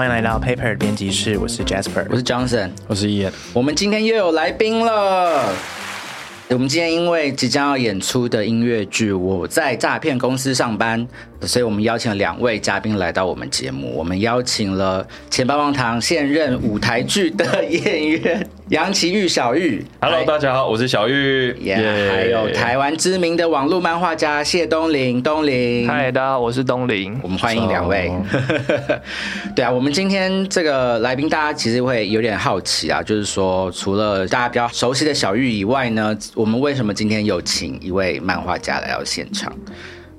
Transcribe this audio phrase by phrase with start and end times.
[0.00, 3.30] 欢迎来到 Paper 编辑室，我是 Jasper，我是 Johnson，我是 Ian。
[3.52, 5.52] 我们今天又有来宾了。
[6.48, 11.06] 我们今天因为即将要演出的音乐剧《我在诈骗公司上班》，
[11.46, 13.92] 所以我们邀请了两位嘉宾来到我们节目。
[13.96, 19.82] 我们邀请了前棒棒糖现任舞台剧的演员杨奇玉小玉。
[20.00, 21.56] Hello，大家好，我是小玉。
[21.60, 21.76] 耶
[22.10, 25.88] 还有台湾知名的网络漫画家谢东林，东林。
[25.88, 27.18] 嗨，大家好，我是东林。
[27.22, 28.12] 我们欢迎两位。
[29.56, 39.50] 对啊，我们今天这个来宾，大家其实会有点好奇啊，就是说，除了大家比较熟悉的小玉以外呢，我们为什么今天有请一位漫画家来到现场？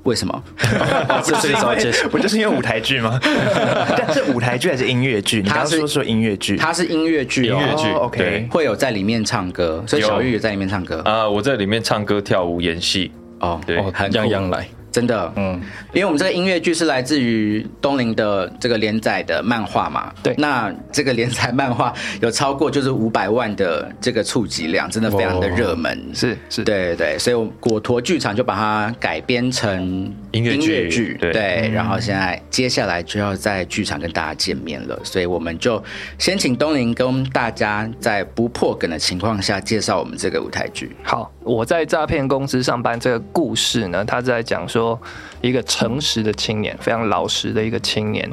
[0.04, 0.44] 为什么？
[0.58, 3.20] 不就是因为不就是因为舞台剧吗？
[3.98, 5.42] 但是舞台剧还是音乐剧？
[5.42, 13.12] 你刚刚说说音乐剧，它是音乐剧哦，音乐剧哦，OK 会有在里面唱歌，所以小玉也在里面唱歌啊、我在里面唱歌、跳舞、演戏。
[13.40, 13.76] 哦，对
[14.12, 15.60] 样样来，真的，嗯，
[15.94, 20.36] 因为我们这个音乐剧是来自于东林的这个连载的漫画嘛，对。
[20.38, 31.18] 那这个连载漫画有超过就是五百万的这个触及量，真的非常的热门，是是，对对对，所以我果陀剧场就把它改编成音乐剧。
[31.20, 35.82] 对，对然后现在接下来就要在剧场跟大家见面了，所以我们就
[36.18, 40.96] 先请东林跟大家在不破梗的情况下介绍我们这个舞台剧。
[41.04, 45.00] 好，我在诈骗公司上班这个故事呢，他在讲说说
[45.42, 48.28] 一个诚实的青年，非常老实的一个青年，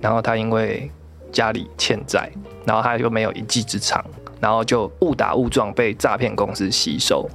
[0.00, 0.88] 然后他因为
[1.32, 2.30] 家里欠债，
[2.64, 4.04] 然后他又没有一技之长，
[4.40, 7.28] 然后就误打误撞被诈骗公司吸收。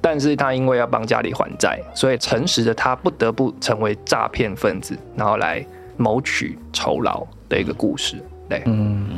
[0.00, 5.64] 但是他因为要帮家里还债，所以诚实的他不得不成为诈骗分子，然后来
[5.96, 8.16] 谋取酬劳的一个故事。
[8.48, 9.17] 对，嗯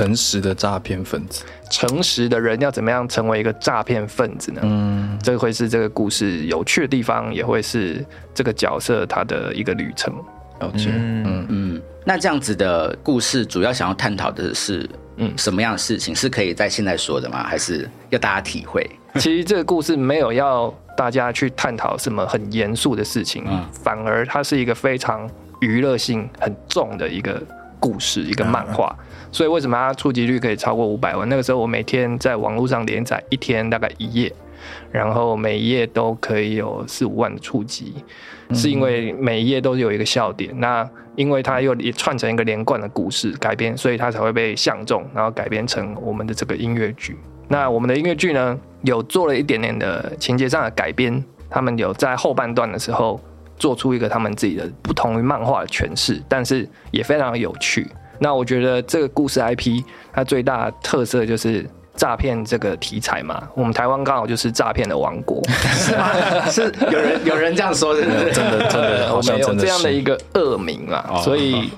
[0.00, 1.44] 诚实的诈骗分子。
[1.70, 4.60] 诚实的人要怎么样成为一个诈骗分子呢？
[4.64, 10.12] 嗯，这会是这个故事有趣的地方，也会是这个角色他的一个旅程。
[10.60, 17.44] 了解，嗯，嗯，那这样子的故事主要想要探讨的是，嗯嗯，什么样的事情是可以在现在说的吗？
[17.44, 18.88] 还是要大家体会？
[19.20, 25.28] 其实这个故事没有要大家去探讨什么很严肃的事情，嗯反而它是一个非常
[25.60, 27.42] 娱乐性很重的一个
[27.78, 28.96] 故事，一个漫画。
[29.32, 31.28] 所以为什么它触及率可以超过五百万？
[31.28, 34.32] 那个时候我每天在网络上连载一天大概一页，
[34.90, 37.94] 然后每一页都可以有四五万的触及，
[38.52, 40.52] 是因为每一页都有一个笑点。
[40.58, 47.16] 那因为它又也串成一个连贯的故事改编，所以它才会被相中，然后改编成我们的这个音乐剧。
[47.48, 53.20] 那我们的音乐剧呢，有做了一点点的情节上的改编，他们有在后半段的时候
[53.56, 57.86] 做出一个他们自己的不同于漫画的诠释，但是也非常有趣。
[58.20, 59.82] 那我觉得这个故事 IP
[60.12, 61.66] 它最大的特色就是
[61.96, 66.10] 诈骗这个题材嘛，我们台湾刚好就是诈骗的王国，是吗？
[66.48, 68.32] 是有人有人这样说，是不是？
[68.32, 71.70] 真的真的， 好我们有像真的这样的一个恶名啊，哦所以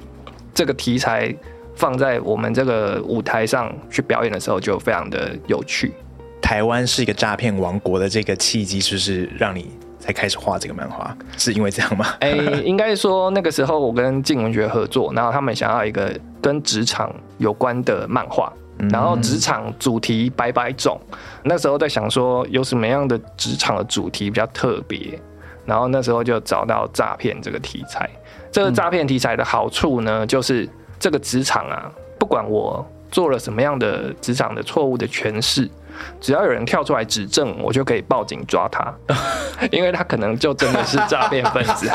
[0.54, 1.34] 这个题材
[1.74, 5.92] 放在我们这个舞台上去表演的时候，就非常的有趣。
[6.40, 9.70] 台湾是一个诈骗王国的这个契机，是不是让你
[10.02, 11.16] 才开始画这个漫画？
[11.38, 12.06] 是因为这样吗？
[12.18, 12.30] 哎、
[12.64, 18.52] 应该说那个时候我跟静文学合作，然后他们想要一个跟职场有关的漫画，
[18.90, 21.00] 然后职场主题百百种，
[21.44, 25.16] 那时候在想说有什么样的职场的主题比较特别，
[25.64, 28.10] 然后那时候就找到诈骗这个题材。
[28.50, 30.68] 这个诈骗题材的好处呢，就是
[30.98, 35.70] 这个职场啊，不管我做了什么样的职场的错误的诠释。
[36.20, 38.94] 只要有人跳出来指证，我就可以报警抓他，
[39.70, 41.90] 因为他可能就真的是诈骗分子，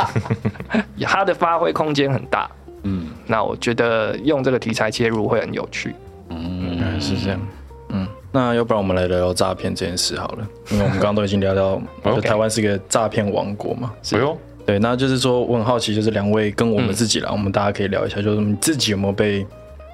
[1.02, 2.50] 他的发挥空间很大。
[2.84, 5.94] 嗯，那我觉得用这个题材切入会很有趣。
[6.30, 7.40] 原来是这样。
[7.90, 13.91] 嗯，那要不然我们来聊聊诈骗这件事好了，因为我们刚刚都已经聊到， 就台湾是一个诈骗王国嘛。
[14.09, 19.46] 不用，对，那就是说我很好奇，就是两位跟我们自己啦，我们大家可以聊一下，就是你自己有没有被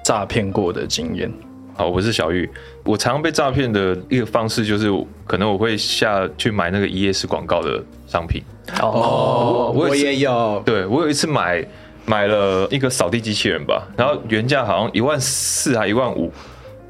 [0.04, 1.32] 诈骗过的经验？
[1.76, 2.48] 好，我是小玉。
[2.84, 4.88] 我常常被诈骗的一个方式就是，
[5.26, 8.40] 可能我会下去买那个一页式广告的商品。
[8.80, 11.66] 哦，我我也有，对我有一次买
[12.06, 16.32] 买了一个扫地机器人吧，然后原价好像一万四还一万五，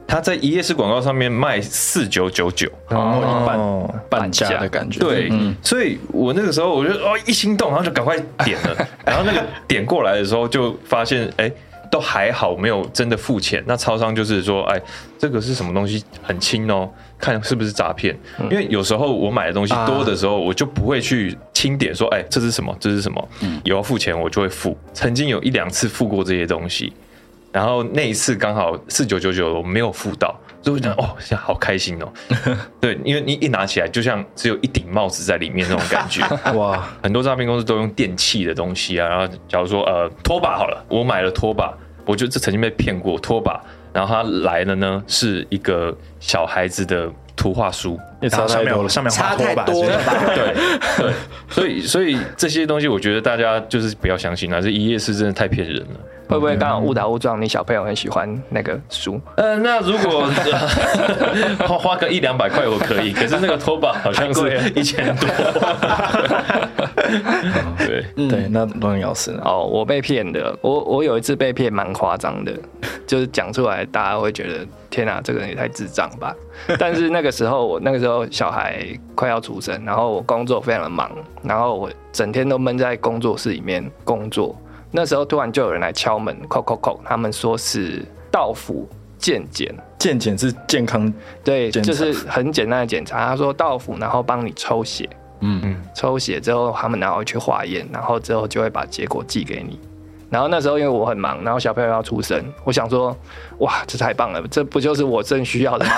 [0.06, 2.68] 它在一页式广告上面卖四九九九。
[2.90, 5.00] 哦，一半哦，半价的感觉。
[5.00, 11.50] 对，嗯，所以我那个时候我就哦一心动，然后就赶快点了， 然后那个点过来的时候就发现，哎，
[11.94, 13.62] 都还好，没有真的付钱。
[13.68, 14.82] 那超商就是说，哎，
[15.16, 18.18] 这个是什么东西，很轻哦，看是不是诈骗。
[18.50, 24.76] 因为有时候我买的东西多的时候，我就不会去清点说，哎，这是什么，这是什么，嗯有要付钱我就会付。
[24.92, 26.92] 曾经有一两次付过这些东西，
[27.52, 32.12] 然后那一次刚好四九九九我没有付到，所以我想哦，现在好开心哦。
[32.80, 36.22] 对，因为你一拿起来就像只有一顶帽子在里面那种感觉。
[36.58, 41.72] 哇，很多诈骗公司都用电器的东西啊，然后假如说呃拖把好了，我买了拖把，
[42.04, 43.60] 我就这曾经被骗过拖把，
[43.92, 50.14] 然后他来了呢是一个小孩子的图画书，也然后上面有上面画差太拖把是多了吧？
[50.34, 50.54] 对
[50.98, 51.12] 对，
[51.48, 55.86] 所以所以这些东西我觉得大家就是不要相信啊，这一页是真的太骗人了。
[56.26, 59.20] 会不会刚好误打误撞，你小朋友很喜欢那个书？
[59.36, 60.26] 呃，那如果
[61.68, 65.28] 花 花个一两百块我可以，可是那个拖把好像是一千多。
[67.76, 69.42] 对，对，那罗尼老师呢？
[69.44, 72.54] 哦，我被骗的，我我有一次被骗蛮夸张的，
[73.06, 76.34] 就是讲出来大家会觉得天哪、这个人也太智障吧。
[76.78, 81.10] 但是那个时候我那个时候小孩快要出生，然后我工作非常的忙，
[81.42, 84.54] 然后我整天都闷在工作室里面工作。
[84.90, 91.12] 那时候突然就有人来敲门，叩叩叩，他们说是到府健检，健检是健康，
[91.42, 93.26] 对，就是很简单的检查。
[93.26, 95.08] 他说到府，然后帮你抽血，
[95.40, 99.80] 嗯嗯抽血之后他们然后去化验，然后之后就会把结果寄给你。
[100.34, 103.16] 然后那时候因为我很忙，然后小朋友要出生，我想说，
[103.58, 105.92] 哇，这太棒了，这不就是我正需要的吗？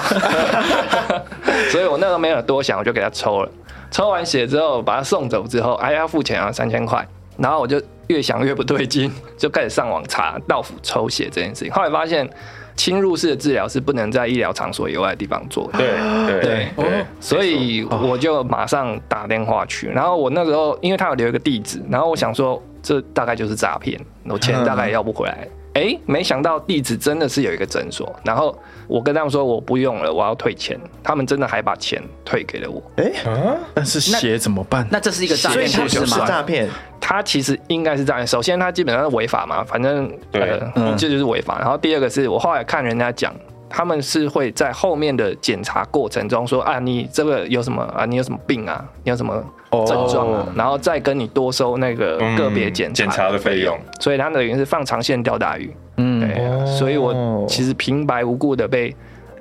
[1.73, 3.51] 所以我那时候没有多想，我就给他抽了。
[3.91, 7.03] 抽完血之后，把他送走之后，哎，呀付钱啊，三千块。
[7.39, 11.73] 然后我就越想越不对劲，就开始上网查到府抽血这件事情。
[11.73, 12.29] 后来发现，
[12.77, 15.79] 侵入式的治疗是不能在医疗场所以外的地方做的。
[15.79, 15.89] 对
[16.27, 25.49] 对对对，所以我就马上打电话去，然后我那时候因为他有留一个地址，然后我想说这大概就是诈骗，我钱大概要不回来。
[25.77, 28.57] 哎，没想到地址真的是有一个诊所，然后
[28.87, 32.83] 我跟他们说我不用了，我要退钱，他们真的还把钱退给了我。
[32.97, 33.13] 哎
[33.75, 34.87] 但是血怎么办？
[34.91, 36.27] 那这是一个诈所以骗它不是故事吗？
[36.27, 36.67] 诈骗，
[36.99, 41.59] 他其实应该是这样，首先他基本上是违法嘛，反正对呃，嗯这就是违法。
[41.59, 43.35] 然后第二个是我后来看人家讲，
[43.69, 53.79] 他们是会在后面的检查过程中说啊，你这个有什么啊，你有什么病啊，你有什么症状啊，然后再跟你多收那个个别检查检查的费用。
[54.01, 58.95] 所以他等于是放长线钓大鱼，嗯，对，所以我其实平白无故的被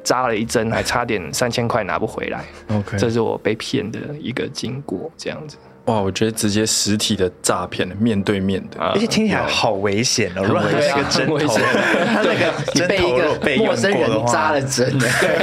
[0.04, 5.58] 扎了一针，还差点三千块拿不回来，OK，这是我被骗的一个经过，这样子。
[5.86, 8.94] 哇，我觉得直接实体的诈骗，面对面的，啊。
[8.96, 10.42] 而且听起来好危险哦！
[10.44, 11.62] 如果它是个针头，很危险。
[12.12, 14.92] 它那个针被一被陌生人扎了针，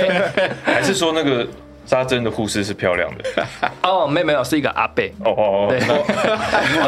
[0.64, 1.46] 还是说那个
[1.84, 3.46] 扎针的护士是漂亮的？
[3.82, 5.12] 哦，没有没有，是一个阿贝。
[5.24, 6.04] 哦哦对，哦，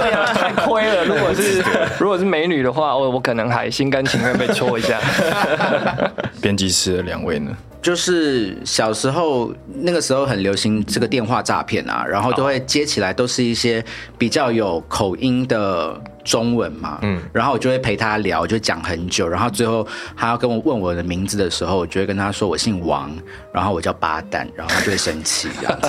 [0.00, 1.04] 对啊，太亏了。
[1.04, 1.62] 如果是
[1.98, 4.98] 如果是美女的话，我我可能还心甘情愿被戳一下。
[6.40, 7.54] 编辑室的两位呢？
[7.82, 13.84] 就是小时候那个时候很流行这个电话诈骗啊，然后都会接起来都是一些
[14.16, 19.86] 比较有口音的中文嘛，嗯，然后我就会陪他聊，就讲很久，然后最后
[20.16, 23.14] 他要跟我问我的名字的时候，我就会跟他说我姓王，
[23.52, 25.88] 然后我叫八蛋，然后他就会生气这样子。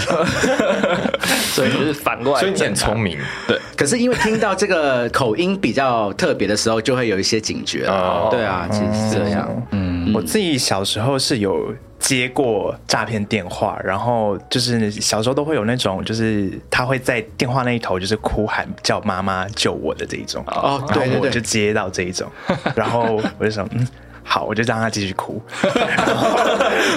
[1.55, 2.99] 所以就是反过来，所以你很聪。
[2.99, 3.17] 明，
[3.47, 8.29] 对，可是因为听到这个口音比较特别的时候，就会有一些警觉哦了。
[8.31, 9.67] 对啊，其实是这样。
[9.71, 11.73] 嗯，我自己小时候是有
[12.05, 20.43] 接过诈骗电话，然后就是小时候都会有那种，就是他会在电话那一头就是哭喊叫妈妈救我的这一种。
[20.45, 22.31] 哦，对然后我对对，就接到这一种，
[22.75, 23.87] 然后我就想，嗯，
[24.23, 26.37] 好，我就让他继续哭，然 后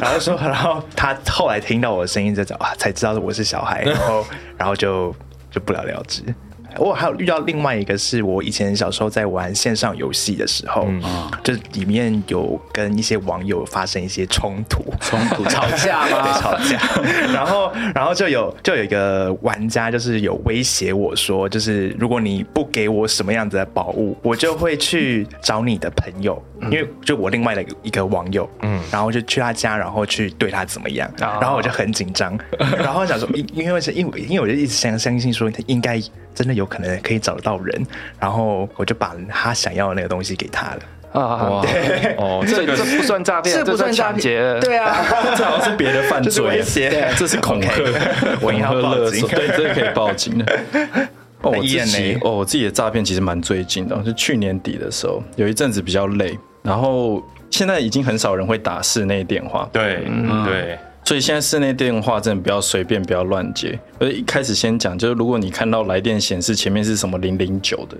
[0.02, 4.27] 然后说，然后他后来听到我的声音，就啊，才知道我是小孩，然后
[4.58, 5.15] 然后就
[5.50, 6.22] 就不了了之。
[6.77, 11.03] 我还有遇到另外一个，是我以前小时候在玩线上游戏的时候，嗯。
[11.43, 16.39] 就里面有跟一些网友发生一些冲突， 冲突吵架 对，吗？
[16.39, 16.79] 吵架，
[17.32, 32.39] 然后然后就有就有一个玩家就是有威胁我说，就是如果你不给我什么样子的宝物，我就会去找你的朋友，因为就我另外的一个网友，嗯，然后就去他家，然后去对他怎么样，哦然后我就很紧张，
[32.77, 35.98] 然后想说，因因为是因为因为我就一直相相信说他应该
[36.35, 37.87] 真的有可能可以找得到人，
[38.20, 40.79] 然后我就把他想要的那个东西给他了。
[41.13, 41.63] 啊，
[42.19, 44.58] 哦， 这这个这不算诈骗，这不算诈抢劫。
[44.61, 44.94] 对啊，
[45.37, 47.08] 这好像是别的犯罪，胁。
[47.17, 47.70] 这是恐吓。
[48.43, 49.01] 我应该要恐吓报警。
[49.01, 50.39] 勒索，对，这个可以报警。
[50.39, 50.44] 的。
[51.41, 60.03] 哦，我那自己哦，我自己的诈骗其实蛮最近的，是去年底的时候，有一阵子比较累，然后现在已经很少人会打室内电话，对
[60.44, 63.81] 对，所以现在室内电话真的不要随便，不要乱接。
[63.98, 67.96] 而一开始先讲，就是如果你看到来电显示前面是什么零零九的，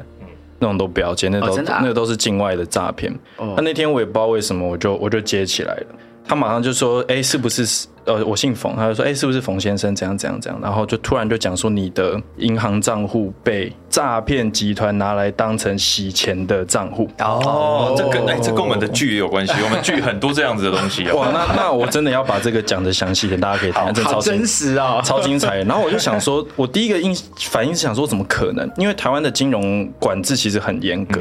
[0.59, 3.11] 那种都不要接，那都、哦啊那都是境外的诈骗。
[3.39, 5.87] 哦那那天我也不知道为什么，我就我就接起来了。
[6.23, 9.95] 他马上就说：“哎、是不是呃，我姓冯，他就说，哎、是不是冯先生？
[9.95, 10.61] 怎样怎样怎样？
[10.63, 17.09] 然后就突然就讲说，你的银行账户被诈骗集团拿来当成洗钱的账户。
[17.19, 19.53] 哦，这跟哎，这跟我们的剧也有关系。
[19.63, 21.31] 我们剧很多这样子的东西哇，哦。
[21.33, 25.01] 那那我真的要把这个讲的详细一点，大家可以听，真的超好真实哦。
[25.05, 25.59] 超精彩。
[25.65, 27.15] 然后我就想说，我第一个印
[27.51, 28.71] 反应是想说，怎么可能？
[28.79, 31.21] 因为台湾的金融管制其实很严格，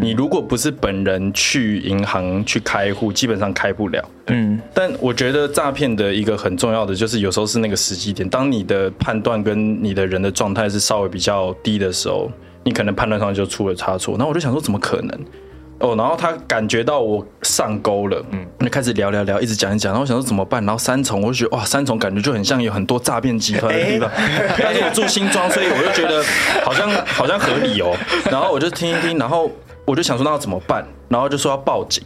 [0.00, 4.02] 你如果不是本人去银行去开户，基本上开不了。
[4.28, 12.30] 嗯，但我觉得诈骗的一个很重要的就是，有时候是那个时机点，当你的判断跟你的人的状态是稍微比较低的时候，
[12.64, 14.14] 你可能判断上就出了差错。
[14.14, 15.20] 然后我就想说，怎么可能？
[15.80, 20.64] 哦，然后他感觉到我上钩了，嗯，就开始聊聊聊，一直讲一讲，然后我想说怎么办？
[20.64, 24.08] 然后三重，我就觉得哇，三重感觉就很像有很多诈骗集团的地方，
[24.56, 26.24] 但是我住新庄，所以我就觉得
[26.64, 27.94] 好像好像合理哦。
[28.30, 29.50] 然后我就听一听，然后
[29.84, 30.86] 我就想说那要怎么办？
[31.08, 32.02] 然后就说要报警。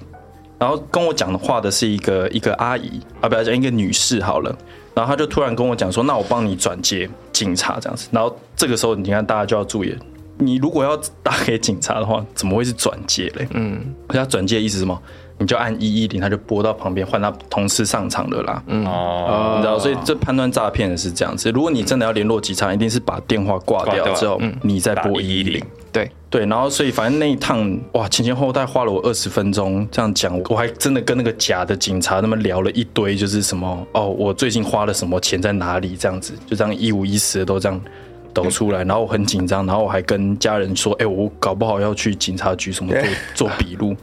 [0.58, 4.54] 然后跟我讲的话的是一个一个阿姨啊，不要讲一个女士好了。
[4.94, 9.98] 然后她就突然跟我讲说：“那我帮你转接警察这样子。”然后这个时候，你看大家就要注意了，
[10.38, 13.46] 你如果要打给警察的话，怎么会是转接嘞？
[13.52, 15.00] 嗯，他转接的意思是什么？
[15.40, 18.60] 你就按一一零，他就拨到旁边，换他同事上场的啦。
[18.66, 21.48] 嗯，哦，你知道，所以这判断诈骗的是这样子。
[21.52, 25.64] 如果你真的要联络警察，一定是把电话挂挂掉掉之后，你再拨一一零110。
[25.98, 37.80] 对，对，然后所以反正那一趟哇，前前后后大概花了我二十分钟这样讲，我还真的跟那个假的警察他们聊了一堆，就是什么哦，我最近花了什么钱在哪里这样子，就这样一五一十的都这样
[38.32, 42.92] 抖出来，然后我很紧张，然后我还跟家人说，哎、我搞不好要去警察局什么
[43.34, 43.96] 做做笔录，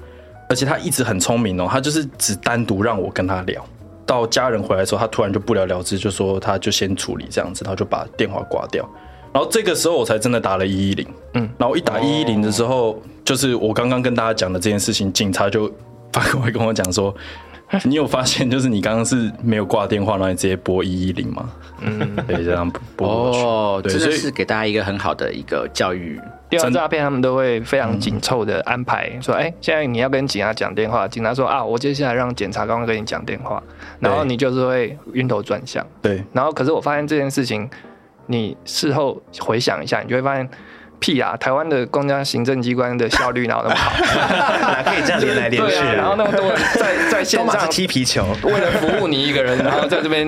[0.50, 3.66] 而且他一直很聪明哦，他就是只单独让我跟他聊。
[4.06, 8.88] 到家人回来的时候，他突然就不了了之，就说他就先处理这样子，然后就把电话挂掉。
[9.36, 15.70] 然后这个时候我才真的打了一一零，嗯，然后一打一一零的时候，就是我刚刚跟大家讲的这件事情，警察就
[16.14, 17.14] 反过来跟我讲说，
[17.84, 21.50] 你有发现就是你刚刚是没有挂电话，然后你直接拨一一零吗？
[21.82, 23.40] 嗯，对，这样拨过去。
[23.42, 26.18] 哦，对所以是给大家一个很好的一个教育。
[26.50, 33.62] 电话诈骗他们都会非常紧凑的安排，说，哎、现在你要跟警察讲电话，警察说啊，我接下来让检察官跟你讲电话，
[34.00, 37.70] 然后你就是会晕头转向，对，然后可是我发现这件事情，
[38.28, 40.48] 你事后回想一下，你就会发现。
[40.98, 41.36] 屁啊！
[41.38, 43.92] 台湾的公家行政机关的效率哪有那么好？
[44.72, 45.76] 哪可以这样连来连去？
[45.76, 50.26] 啊，然后那么多人在在线上踢皮球，为了服务你一个人，然后在这边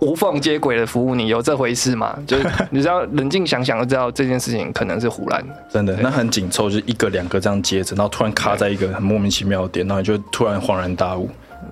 [0.00, 2.18] 无缝接轨的服务你，有这回事吗？
[2.26, 5.54] 就是你知道冷静想想，就知道这件事情可能是胡乱的。
[5.68, 11.28] 真的，那很紧凑，就是一个两个这样接着，然后突然卡在一个很莫名其妙的点，然后你就突然恍然大悟，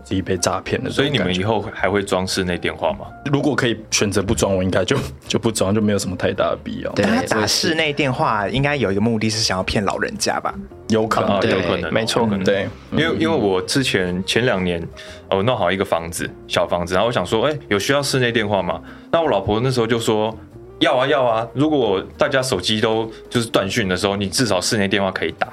[0.07, 0.89] 自己被诈骗了。
[0.89, 3.07] 所以你们以后还会装室内电话吗？
[3.33, 4.97] 如果可以选择不装，我应该就
[5.27, 6.93] 就不装，就没有什么太大的必要。
[6.93, 10.55] 对他打室内电话应该有一个目的是想要骗老人家吧？
[10.91, 12.45] 有可能有可能，没错可能。
[12.45, 14.81] 对，因为因为我之前前两年，
[15.29, 18.81] 呃我弄好一个房子，小房子，然后我想说，哎、有需要室内电话吗？
[19.11, 20.33] 那我老婆那时候就说。
[20.79, 21.49] 要啊要啊！
[21.55, 25.49] 如果大家手机都就是断讯的时候，你至少室内电话可以打。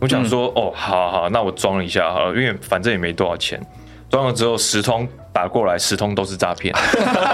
[0.00, 3.60] 我想说，哦，好好，那我装一下好了，因为反正也没多少钱。
[4.12, 6.72] 装了之后，十通打过来，十通都是诈骗，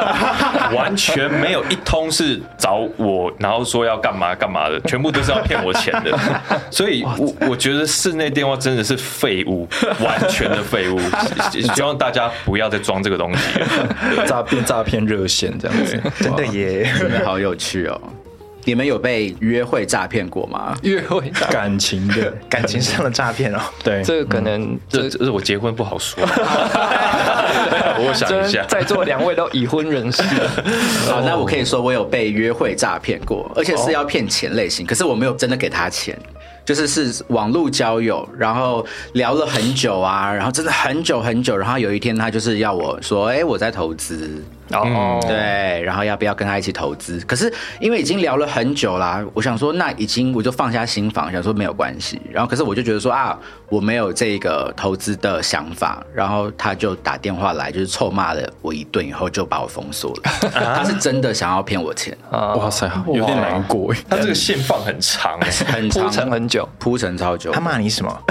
[0.72, 6.16] 完全没有一通是找我，然后说要干嘛干嘛的，全部都是要骗我钱的。
[6.70, 9.68] 所以我，我觉得室内电话真的是废物，
[10.00, 11.00] 完全的废物。
[11.74, 14.24] 希望大家不要再装这个东西了。
[14.24, 16.88] 诈骗诈骗热线这样子，真的耶！
[16.96, 18.00] 真的好有趣哦！
[18.68, 20.76] 你们有被约会诈骗过吗？
[20.82, 26.22] 约会感情的， 感情上的诈骗哦，对，这个可能这这这是我结婚不好说，
[27.98, 28.62] 我想一下。
[28.68, 30.22] 在座两位都已婚人士，
[31.08, 36.14] 好，那我可以说我有被约会诈骗过，而且是要骗钱类型，可是我没有真的给他钱。
[36.66, 38.84] 就是是网络交友，然后
[39.14, 47.18] 聊了很久啊，然后真的很久很久，然后有一天他就是要我说，哎、我在投资，哦，对，然后要不要跟他一起投资？
[47.26, 52.20] 可是因为已经聊了很久啦，我想说那已经我就放下心房，想说没有关系。
[52.30, 60.50] 然后可是我就觉得说啊，我没有这个投资的想法，然后他就打电话来，就是臭骂了我一顿，以后就把我封锁了。
[60.52, 63.92] 他是真的想要骗我钱，啊，哇塞，有点难过。
[63.92, 63.98] 哎。
[64.08, 67.52] 他这个线放很长哎、很铺陈长很久，铺陈超久。
[67.52, 68.22] 他，骂你什么？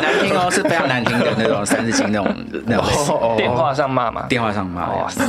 [0.00, 3.36] 难听哦，是非常难听的那种 三字经那种那种。
[3.36, 4.26] 电话上骂嘛。
[4.28, 4.88] 电话上骂。
[4.92, 5.24] 哇塞，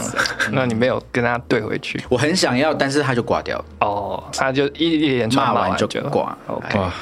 [0.51, 1.99] 那你没有跟他对回去？
[2.09, 3.57] 我很想要，但是他就挂掉。
[3.57, 6.37] 了，哦，他就一一连骂完完就挂。
[6.47, 6.93] OK，哇，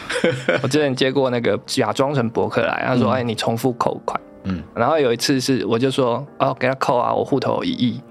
[0.63, 8.01] 我之前接过那个假装成博客来，他说：“哎，你重复扣款。”嗯嗯，然后有一次是我就说：“哦，给他扣啊，我户头有一亿。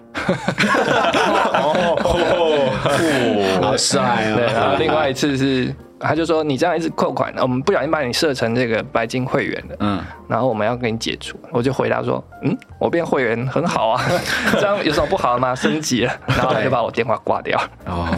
[1.53, 1.97] 哦
[3.63, 4.77] 好帅对，然后哦！
[4.79, 11.39] 另外一次是他就说你这样一直扣款，我们不小心把你设成这个白金会员了，嗯，然后我们要给你解除。
[11.53, 14.03] 我就回答说，嗯，我变会员很好啊，
[14.55, 15.55] 这样有什么不好吗？
[15.55, 17.61] 升级了，然后他就把我电话挂掉。
[17.87, 18.09] 哦，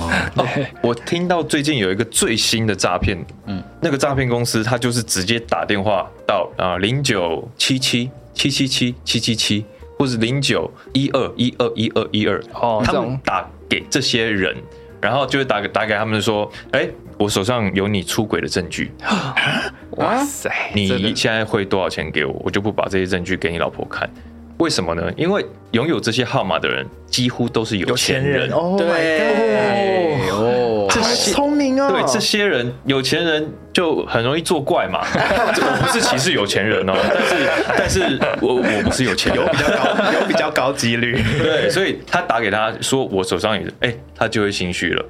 [0.82, 9.65] 我听到最近有一个最新的诈骗，嗯，那个诈骗公司他就是直接打电话到啊零九七七七七七七七七，
[9.99, 13.11] 或是零九一二一二一二一二，他哦这种。
[13.11, 14.57] 们打给这些人，
[15.01, 18.93] 然后就会打给打给他们说，哎，我手上有你出轨的证据，
[19.99, 24.09] 哇塞，你现在汇多少钱给我，我就不把这些证据给你老婆看。
[24.59, 25.12] 为什么呢？
[25.17, 28.51] 因为拥有这些号码的人几乎都是有有钱人钱人。
[28.57, 30.51] 哦，对，哦，
[31.00, 35.00] 好聪明哦，对这些人，有钱人就很容易作怪嘛。
[35.14, 36.92] 我 不是歧视有钱人哦，
[37.76, 41.22] 但是但是我我不是有钱人，有比较高，有比较高几率。
[41.42, 45.04] 对，所以他打给他说我手上有，哎、他就会心虚了。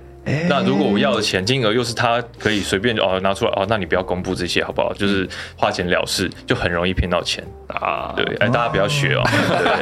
[0.48, 4.92] 那如果我要的钱金额又是他可以随便就哦拿出来哦，那你不要公布这些好不好？
[4.94, 8.12] 就是花钱了事，就很容易骗到钱啊。
[8.16, 9.22] 对，哎，大家不要学哦。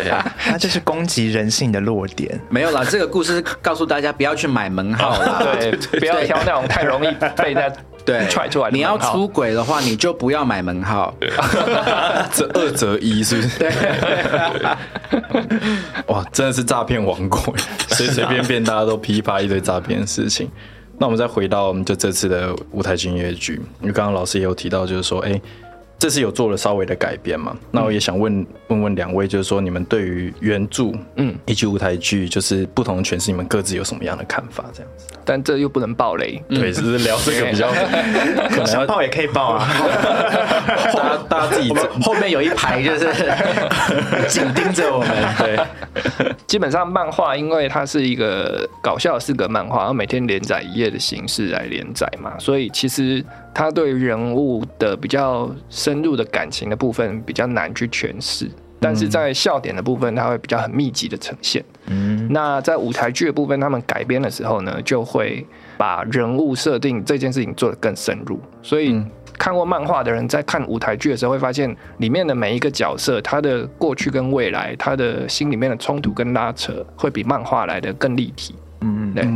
[0.02, 2.40] 对，他这是攻击人性的弱点。
[2.48, 5.42] 没有啦，这个故事告诉大家不要去买门号啦。
[5.60, 7.70] 对，不要挑那种太容易被人家
[8.04, 11.14] 对，踹出来你要出轨的话，你就不要买门号。
[12.32, 13.58] 这二择一是不是？
[13.58, 13.70] 对，
[16.08, 17.54] 哇，真的是诈骗王国，
[17.88, 20.50] 随随便便大家都批发一堆诈骗的事情。
[20.98, 25.40] 那我们再回到我们就这次的舞台剧音乐剧，因为刚刚老师也有提到，就是说，哎、
[25.98, 27.56] 这次有做了稍微的改编嘛？
[27.70, 34.66] 那我也想问问问两位，就是说你们对于原著，嗯，以及舞台剧，就是不同的诠释，你们各自有什么样的看法？
[34.74, 36.42] 这样子，但这又不能爆雷。
[36.48, 37.68] 对，只是聊这个比较
[38.50, 39.64] 可能要想报也可以爆啊，
[40.92, 41.72] 大家大家自己
[42.02, 43.06] 后面有一排就是
[44.26, 45.08] 紧盯着我们。
[45.38, 45.56] 对，
[46.48, 58.50] 基本上漫画，因为它是一个搞笑四格漫画，然后每天连载一页的形式来连载嘛，所以其实它对于人物的比较深入的感情的部分比较难去诠释。
[58.80, 61.62] 但是在笑点的部分，它会比较很密集的呈现。
[61.86, 65.46] 嗯，那在舞台剧的部分，他们改编的时候呢，就会
[65.76, 68.40] 把人物设定这件事情做得更深入。
[68.62, 69.00] 所以
[69.38, 78.54] 看过漫画的人在看舞台剧的时候，会发现里面的每一个角色，他的过去跟未来，他的心里面的冲突跟拉扯，会比漫画来的更立体。
[78.80, 79.26] 嗯，对。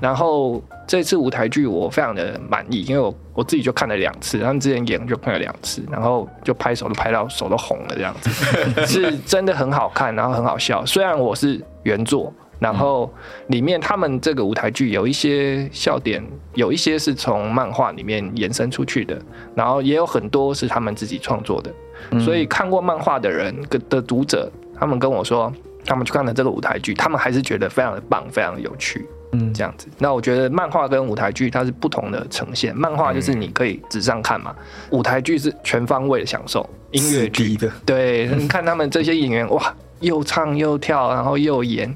[0.00, 8.30] 然后这次舞台剧我非常的满意，因为我我自己就看了两次，他们之前演就看了两次，然后就拍手都拍到手都红了，这样子
[8.86, 10.84] 是真的很好看，然后很好笑。
[10.86, 13.12] 虽然我是原作，然后
[13.48, 19.20] 里面他们这个舞台剧有一些笑点，有一些是从漫画里面延伸出去的，
[19.54, 21.72] 然后也有很多是他们自己创作的。
[22.20, 25.52] 所以看过漫画的人跟的读者，他们跟我说，
[25.88, 29.04] 他们去看了这个舞台剧，他们还是觉得非常的棒，非常的有趣。
[29.32, 29.86] 嗯，这样子。
[29.98, 34.54] 那我觉得漫画跟舞台剧它是不同的呈现，漫画就是你可以纸上看嘛，
[34.90, 41.94] 舞台剧是全方位的享受，音乐剧的，对，你看他们这些演员哇，又唱又跳，然后又演，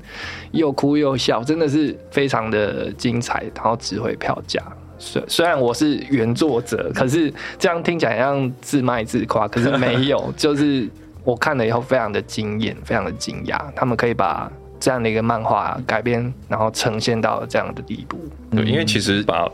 [0.51, 4.61] 又哭又笑，真的是非常的精彩，然后值回票价。
[4.99, 10.87] 虽虽然我是原作者，可是这样听起来像自卖自夸，可是没有， 就是
[11.25, 18.19] 我看了以后非常的惊艳，非常的惊讶，他们可以把这样的一个漫画改编，然后呈现到这样的地步。
[18.51, 19.49] 对，因为其实把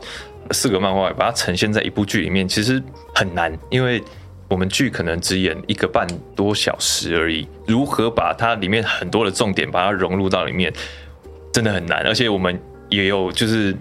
[0.51, 2.81] 四个漫画把它呈现在一部剧里面，其实
[3.13, 4.03] 很难，因为
[4.47, 10.73] 我们剧可能只演一个半多小时而已，如何把它里面很多的重点把它融入到里面，
[11.53, 13.75] 真的很难，而且我们也有就是。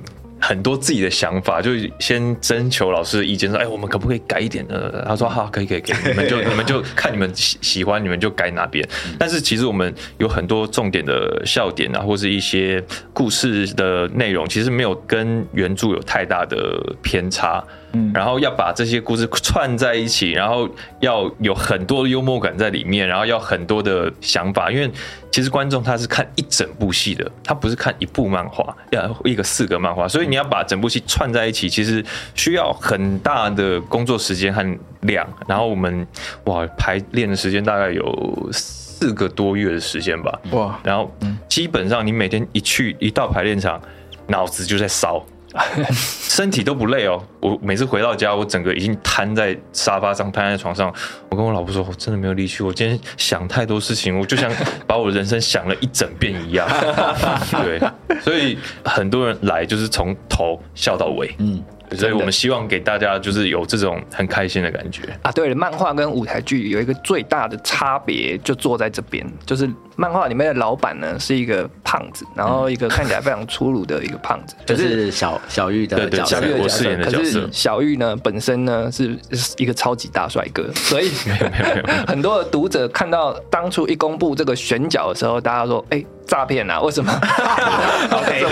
[0.48, 5.96] 很多自己的想法，就先征求老师的意见，说：“哎，我们可不可以改一点呢？”他说：“好，可以，可以，可以。
[6.08, 8.82] 你们就你们就 看你们喜喜欢，你们就改哪边。
[9.18, 12.82] 但是其实我们有很多重点的笑点啊，或是一些
[13.12, 16.56] 故事的内容，其实没有跟原著有太大的
[17.02, 17.62] 偏差。
[17.92, 20.68] 嗯，然后要把这些故事串在一起，然后
[21.00, 24.90] 要有很多的幽默感在里面，然后要很多的想法，因为
[25.30, 34.62] 其实观众他是看一整部戏的，他不是看一部漫画，要一个四个漫画，所以你要把整部戏串在一起，其实需要很大的工作时间和
[35.00, 35.26] 量。
[35.46, 36.06] 然后我们
[36.44, 41.10] 哇排练的时间大概有四个多月的时间吧，哇，然后
[41.48, 43.80] 基本上你每天一去一到排练场，
[44.26, 45.24] 脑子就在烧。
[45.90, 50.92] 身体都不累哦，我每次回到家，我整个已经瘫在沙发上，瘫在床上。
[51.30, 54.50] 我跟我老婆说，我真的没有力气，我今天想太多事情，我就像
[54.86, 56.68] 把我的人生想了一整遍一样。
[57.64, 57.80] 对，
[58.20, 61.34] 所以很多人来就是从头笑到尾。
[61.38, 61.62] 嗯，
[61.96, 65.02] 所以我们希望给大家就是有这种很开心的感觉。
[65.22, 76.36] 啊，对了，漫画跟舞台剧有一个最大的差别，就坐在这边，就是漫画里面的老板呢是一个胖子，然后一个看起来非常粗鲁的一个胖子， 就是小小玉的角色。
[76.36, 77.48] 小玉的角色，我饰演的可是角色。
[77.52, 86.80] 小玉呢本身呢是是一个超级大帅哥， 所以没有没有没有， 很多的读者看到当初一公布这个选角的时候，大家说：“哎，诈骗啊！
[86.82, 87.10] 为什么？
[88.12, 88.44] OK，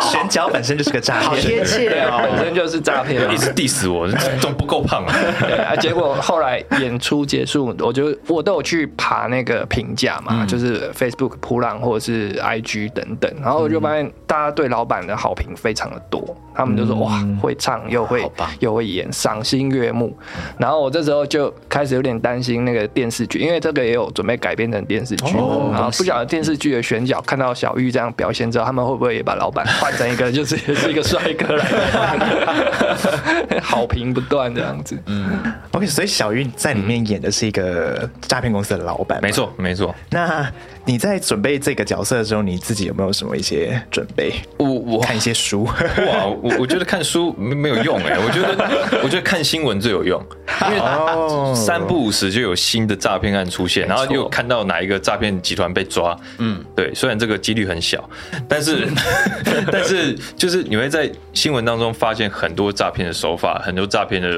[0.00, 1.64] 选角本身就是个诈骗好贴骗。
[1.66, 2.38] 切本哦。
[2.38, 3.36] 身就是诈骗啊一！
[3.36, 4.08] 直 diss 我，
[4.40, 5.14] 总不够胖啊。
[5.40, 16.22] 对啊，结果后来演出结束，我就我都有去爬那个评价嘛，就是 Facebook 普浪或者是 IG 等等，然后我就发现大家对老板的好评非常的多，
[16.54, 20.16] 他们就说哇会唱又会又会演，赏心悦目。
[20.56, 25.34] 然后我这时候就开始有点担心那个电视剧，因为这个也有准备改编成电视剧，
[25.72, 34.98] 然后不晓得电视剧的选角看到小玉这样表现之后，他们会不会也把老板换成一个就是也是一个帅哥来，好评不断这样子。
[35.06, 35.38] 嗯
[35.72, 39.32] OK，所以小玉在里面演的是一个诈骗公司的老板，没。
[39.32, 40.46] 错没错，那
[40.86, 44.34] 你在准备这个角色的时候，你自己有没有什么一些准备？
[44.58, 45.00] 我我。
[45.04, 50.20] 看一些书，哇，我我觉得看书没没有用哎，我觉得我觉得看新闻最有用，
[50.62, 51.52] 因为哦。
[51.54, 58.08] 三不五时就有新的诈骗案出现，然后又看到哪一个诈骗集团被抓，嗯，对，虽然这个几率很小，
[58.48, 58.88] 但是
[59.70, 64.30] 但是就是你会在新闻当中发现很多诈骗的手法，很多诈骗的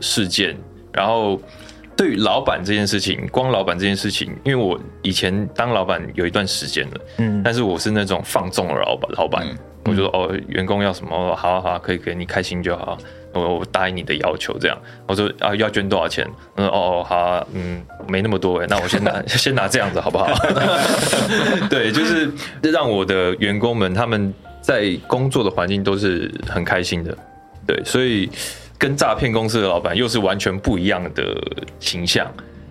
[0.00, 0.56] 事件，
[0.92, 1.40] 然后。
[1.96, 9.46] 对于老板这件事情，光老板这件事情，因为我以前当老板有一段时间了，嗯，但是我是那种放纵的老板，老板，
[9.84, 12.96] 我就说哦，员工要什么，哦好啊好啊，可以给，你开心就好，
[13.32, 16.26] 我我答应你的要求，这样，我说啊要捐多少钱？
[16.56, 20.32] 嗯哦哦好啊，嗯没那么多哎，那我先拿 先拿这样子好不好？
[21.68, 22.30] 对，就是
[22.62, 27.16] 让我的员工们他们在工作的环境都是很开心的，
[27.66, 28.30] 对，所以
[28.82, 31.22] 跟诈骗公司的老板又是完全不一样的
[31.78, 32.26] 形象，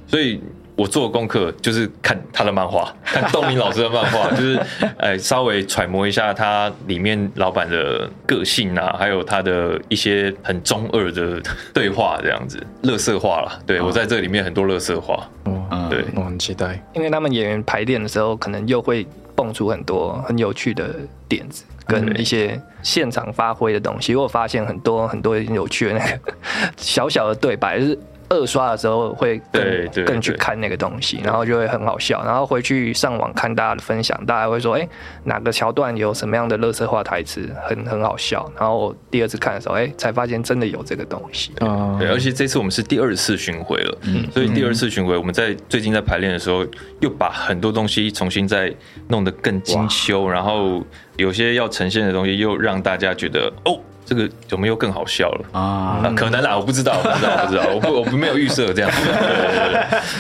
[0.08, 0.42] 所以
[0.76, 4.60] 我做功课就是看他的漫画，看东明老师的漫画， 就是
[4.98, 11.42] 呃稍微揣摩一下他里面老板的个性啊，还有他的一些很中二的
[11.74, 13.60] 对话，这样子，乐色化了。
[13.66, 16.84] 对我在这里面很多乐色化，嗯，对，我很期待。
[16.94, 19.08] 因为他们演员排练的时候，可能又会
[19.42, 20.96] 蹦出很多很有趣的
[21.28, 24.14] 点子，跟一些现场发挥的东西。
[24.14, 26.34] 我发现很多很多有趣的那个
[26.78, 28.00] 小小的对白，就是
[28.32, 32.24] 二刷的时候会更更去看那个东西，然后就会很好笑。
[32.24, 34.88] 然后回去上网看大家的分享，大家会说：“哎、
[35.26, 41.52] 哪个桥段有什么样的乐色化台词，很很好笑。”然后我第二次看的时候，哎、才发现真的有这个东西。
[41.60, 46.66] 啊对，而且这次我们是第二次巡回了，嗯所以第二次巡回我们在最近在排练的时候，
[47.02, 48.74] 又把很多东西重新再
[49.10, 50.82] 弄得更精修，然后
[51.18, 53.78] 有些要呈现的东西又让大家觉得哦，
[54.12, 56.12] 这个有没有更好笑了啊，啊？
[56.14, 58.92] 可能啦，我不知道，我不知道，我不知道，我不我不没有预设这样。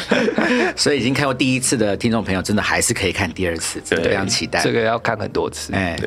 [0.09, 4.61] 对对对所以已经看过第一次的听众朋友，真的还是可以看第二次，真的非常期待。
[4.63, 5.73] 这个要看很多次。
[5.73, 5.99] 哎，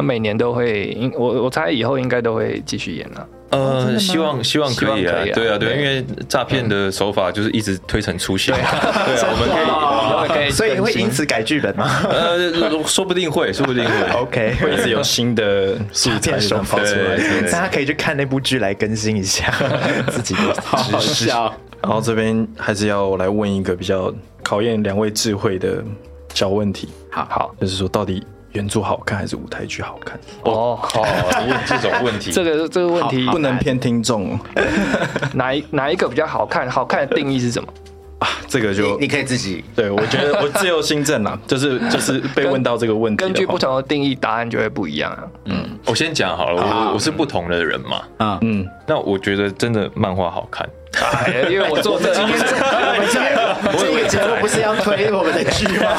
[0.00, 3.28] 那每年都会，应我我猜以后应该都会继续演了。
[3.50, 8.70] 呃，希望希望可以可以啊，啊对啊，对，对因为诈骗的手法就是一直推陈出新，对啊，
[9.28, 9.48] 我们
[10.28, 10.50] 可以。
[10.50, 12.50] 所以会因此改剧本吗呃，
[12.86, 13.90] 说不定会，说不定会。
[14.16, 17.16] ？OK，会一直有新的素材骗手法出来。
[17.42, 19.52] 大家可以去看那部剧来更新一下
[20.08, 21.26] 自己的好好知识。
[21.28, 25.82] 然后这边还是要来问一个比较考验两位智慧的
[26.34, 30.18] 小问题，好好就是说到底原著好看还是舞台剧好看？
[30.44, 31.02] 我靠，
[31.40, 34.38] 你问这种问题， 这个这个问题不能偏听众
[35.34, 36.68] 哪一哪一个比较好看？
[36.70, 37.68] 好看的定义是什么？
[38.20, 45.24] 啊，这个就你可以自己对我觉得我自由新政啦，就是就是被问到这个问题根据不同的定义，答案就会不一样啊。
[45.46, 48.02] 嗯我先讲好了，我我是不同的人嘛。
[48.18, 50.68] 啊，嗯，那我觉得真的漫画好看，
[51.24, 55.90] 哎因为我做这今天这我们这个这个节目不是要推我们的剧吗？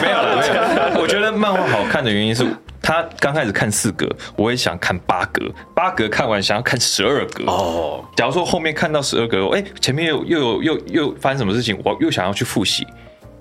[0.00, 1.02] 没有了，没有。
[1.02, 2.46] 我觉得漫画好看的原因是，
[2.86, 5.44] 他刚开始看四格，我也想看八格，
[5.74, 7.42] 八格看完想要看十二格。
[7.46, 12.86] 哦，假如说后面看到十二格，哎、前面又又有又又发生什么事情，我又想要去复习，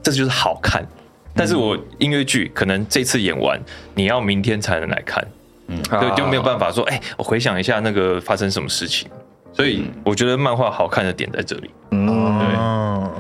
[0.01, 0.84] 这就是好看。
[1.36, 3.62] 但是我音乐剧可能这次演完，
[3.93, 5.23] 你要明天才能来看，
[5.67, 5.79] 嗯。
[5.91, 9.08] 对，就没有办法说，哎、我回想一下那个发生什么事情。
[9.53, 13.12] 所以我觉得漫画好看的点在这里，嗯，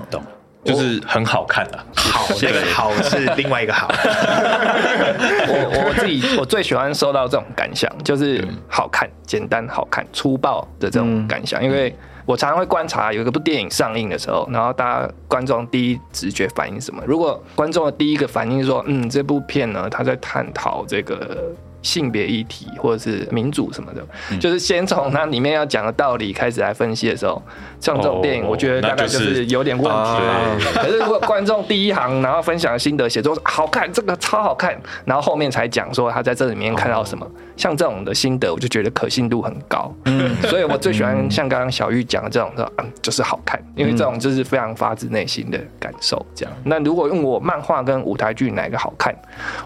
[0.65, 1.85] 就是很好看啊。
[1.95, 3.87] 好， 这个好是另外一个好。
[5.47, 11.95] 我我自己我最喜欢收到这种感想，就是好看、简单、好看、粗暴的这种感想，因为。
[12.27, 17.03] 我常常会观察，有一个部电影上映的时候，然后大家观众第一直觉反应什么？
[17.05, 21.53] 如果观众的第一个反应是说，嗯，这部片呢，他在探讨这个
[21.85, 24.03] 性别议题或者是民主什么的，
[24.39, 27.39] 就是先从它里面要讲的道理开始来分析的时候，
[27.79, 29.91] 像这种电影，哦我觉得大概就是是有点问题。
[29.91, 39.93] 啊可是如果观众第一行，然后分享心得写作好看，这个超好看，然后后面才讲说他在这里面看到什么，像这种的心得，我就觉得可信度很高。
[40.05, 46.25] 嗯，所以我最喜欢像刚刚小玉讲的这种的，嗯，就是好看，因为这种就是非常发自内心的感受。
[46.33, 49.15] 这样，那如果用我漫画跟舞台剧哪个好看，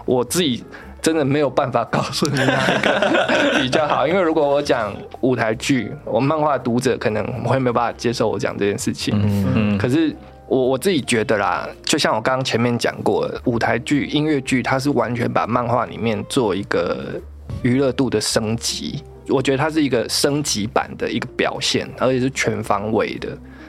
[0.04, 0.62] 我自己。
[1.02, 9.14] 真的没有办法告诉你哪一个比较好，因为如果我讲舞台剧，我漫画读者可能会没有办法接受我讲这件事情。
[9.54, 10.14] 嗯可是
[10.46, 17.14] 我我自己觉得啦，就像我刚刚前面讲过的，舞台剧、音乐剧，它是完全把漫画里面做一个
[17.62, 19.02] 娱乐度的升级。
[19.28, 23.28] 我觉得它是一个升级版的一个表现，而且是全方位的。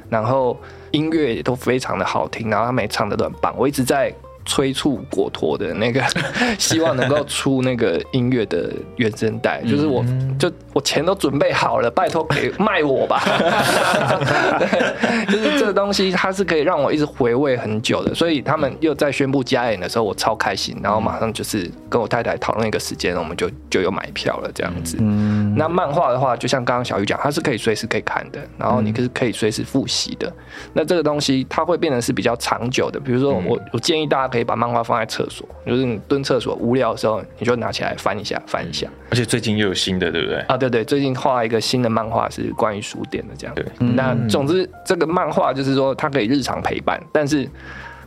[0.10, 3.54] 然后音乐也都非常的好听，然后他们也唱的都很棒。
[3.56, 4.12] 我一直在
[4.45, 6.01] 催促果陀的那个，
[6.58, 10.04] 希望能够出那个音乐的原声带，就是我
[10.39, 13.21] 就我钱都准备好了，拜托给卖我吧。
[14.60, 24.97] 对，就是这个东西它是可以让我一直回味很久的，所以他们又在宣布加演的时候，我超开心，然后马上就是跟我太太讨论一个时间，我们就就有买票了这样子。
[24.99, 30.32] 嗯那漫画的话，就像刚刚小鱼讲，它是可以随时可以看的，然后你可是可以随时复习的。
[30.73, 32.99] 那这个东西它会变得是比较长久的。
[32.99, 38.88] 比如说我，我建议大家可以把漫画放在厕所，就是你蹲厕所无聊的时候，你就拿起来翻一下，翻一下。
[39.10, 40.38] 而且最近又有新的，对不对？
[40.48, 43.54] 啊，对对，最近画一个新的漫画是关于书店的这样。
[43.54, 47.48] 对，那总之这个漫画就是说它可以日常陪伴，但是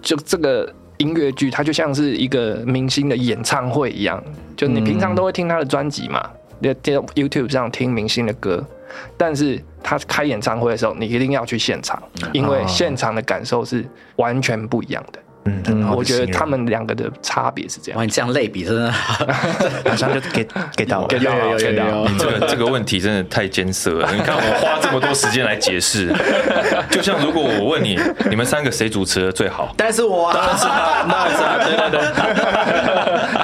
[0.01, 4.23] 就这个音乐剧，它就像是一个明星的演唱会一样，
[4.57, 6.31] 就你平常都会听他的专辑嘛，
[6.63, 8.65] 在在 YouTube 上听明星的歌，
[9.17, 13.85] 但是他开演唱会的时候，你一定要去现场，因为现场的感受是
[14.17, 15.19] 完全不一样的。
[15.45, 17.99] 嗯，我觉得他们两个的差别是这样。
[17.99, 18.05] 哇，。
[18.05, 18.91] 你这样类比真的。
[18.93, 19.27] 好，
[19.85, 22.09] 马上就 get get 到了，有有有有有。
[22.09, 24.11] 你这个这个问题真的太艰涩了。
[24.15, 26.13] 你看 我花这么多时间来解释，
[26.91, 27.99] 就像如果我问你，
[28.31, 29.75] 你们三个谁主持的最好？
[29.77, 32.01] 但是我当然是他，那是他，对对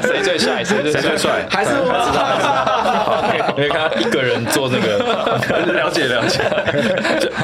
[0.01, 0.65] 对，谁最帅？
[0.65, 1.47] 谁最谁最帅？
[1.51, 5.01] 还是我知道，因为看他一个人做那个。
[5.71, 6.41] 了解了解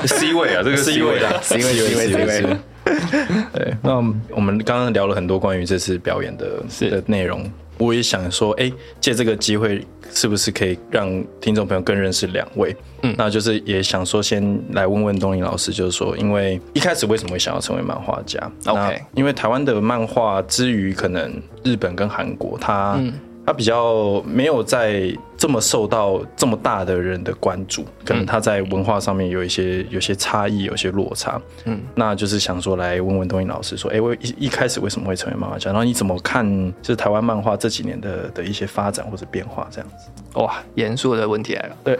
[0.06, 1.62] ，C 位啊，这个 C 位啊，C 位。
[1.62, 2.56] C 位 C 位，
[3.52, 3.96] 对，那
[4.30, 6.90] 我们刚刚聊了很多关于这次表演的是。
[6.90, 7.44] 的内容，
[7.78, 11.08] 我也想说，哎，借这个机会，是不是可以让
[11.40, 12.74] 听众朋友更认识两位？
[13.02, 21.30] 嗯，那就是也想说，先来问问东林老师，就是说，因为一开始为什么会想要成为漫画家？OK 那因为台湾的漫画之于可能
[21.64, 22.98] 日本跟韩国，它、
[23.44, 31.40] 它比较没有在这么受到这么大的人的关注，可能他在文化上面有一些有些差异，有些落差。
[31.64, 35.70] 嗯，那就是想说来问问东英老师说，哎、我一一开始为什么会成为漫画家？
[35.70, 36.46] 然后你怎么看
[36.80, 40.08] 就是台湾漫画这几年的的一些发展或者变化这样子？
[40.40, 41.76] 哇，严肃的问题来了。
[41.84, 41.98] 对，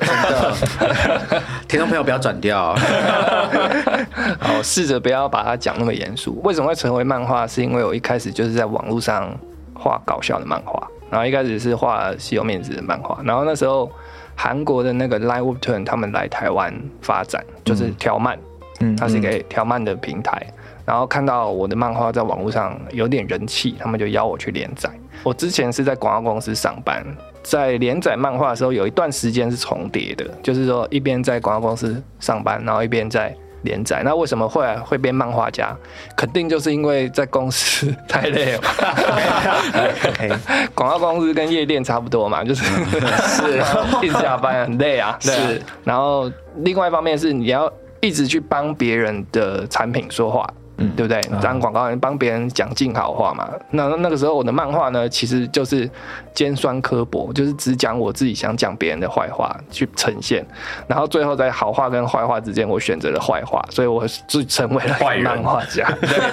[1.69, 2.75] 听众朋友不要转掉，
[4.41, 6.41] 好，试着不要把它讲那么严肃。
[6.43, 7.47] 为什么会成为漫画？
[7.47, 9.35] 是因为我一开始就是在网络上
[9.75, 13.91] 画搞笑的漫画，然后一开始是画西游面子的漫画，然后那时候
[14.35, 18.39] 韩国的那个 Live Webtoon 他们来台湾发展，就是条漫，
[18.81, 20.47] 嗯它是一个条漫的平台。
[20.85, 24.89] 然后看到我的漫画在网络上有点人气，他们就邀我去连载。
[25.25, 27.05] 我之前是在广告公司上班，
[27.43, 33.35] 在连载漫画的时候，有一段时间是重叠的，就是说一边在广告公司上班，然后一边在
[33.67, 34.01] 连载。
[34.03, 35.77] 那为什么后来会变漫画家？
[36.17, 38.61] 肯定就是因为在公司太累了
[40.75, 43.63] 广告公司跟夜店差不多嘛，就是是
[44.03, 50.49] 一直加班很累啊是然后另外一方面是你要一直去帮别人的产品说话。
[50.79, 51.21] 嗯，对不对？
[51.41, 53.49] 当广告人帮别人讲尽好话嘛。
[53.71, 55.89] 那那个时候我的漫画呢，其实就是
[56.35, 60.45] 尖酸刻薄，就是只讲我自己想讲别人的坏话去呈现，
[60.87, 65.89] 然后最后在好话跟坏话之间，我选择了坏话，所以我就成为了一个坏漫画家。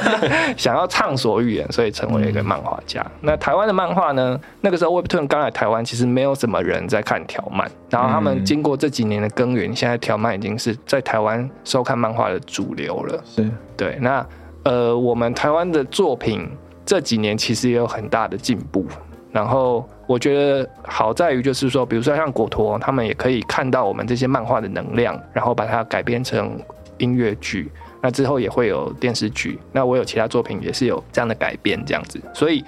[0.58, 3.06] 想要畅所欲言，所以成为了一个漫画家。
[3.21, 4.39] 那台湾的漫画呢？
[4.62, 13.23] 那个时候 Webtoon 刚来台湾，其实没有什么人在看条漫，然后他们经过这几年的耕耘，现在条漫已经是在台湾收看漫画的主流了。
[13.25, 14.25] 是对，那
[14.63, 16.49] 呃，我们台湾的作品
[16.86, 18.86] 这几年其实也有很大的进步。
[19.32, 26.56] 然后我觉得好在于就是说，比如说像果陀，他们也可以看到我们这些漫画的能量，然后把它改编成
[26.99, 27.71] 音乐剧。
[27.99, 29.58] 那之后也会有电视剧。
[29.71, 32.21] 那我有其他作品也是有这样的改编，这样子。
[32.32, 32.63] 所以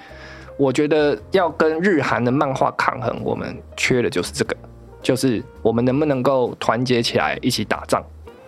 [0.57, 4.57] 我觉得要跟日韩的漫画抗衡，我们缺的就是这个，
[5.03, 8.03] 就是我们能不能够团结起来一起打仗。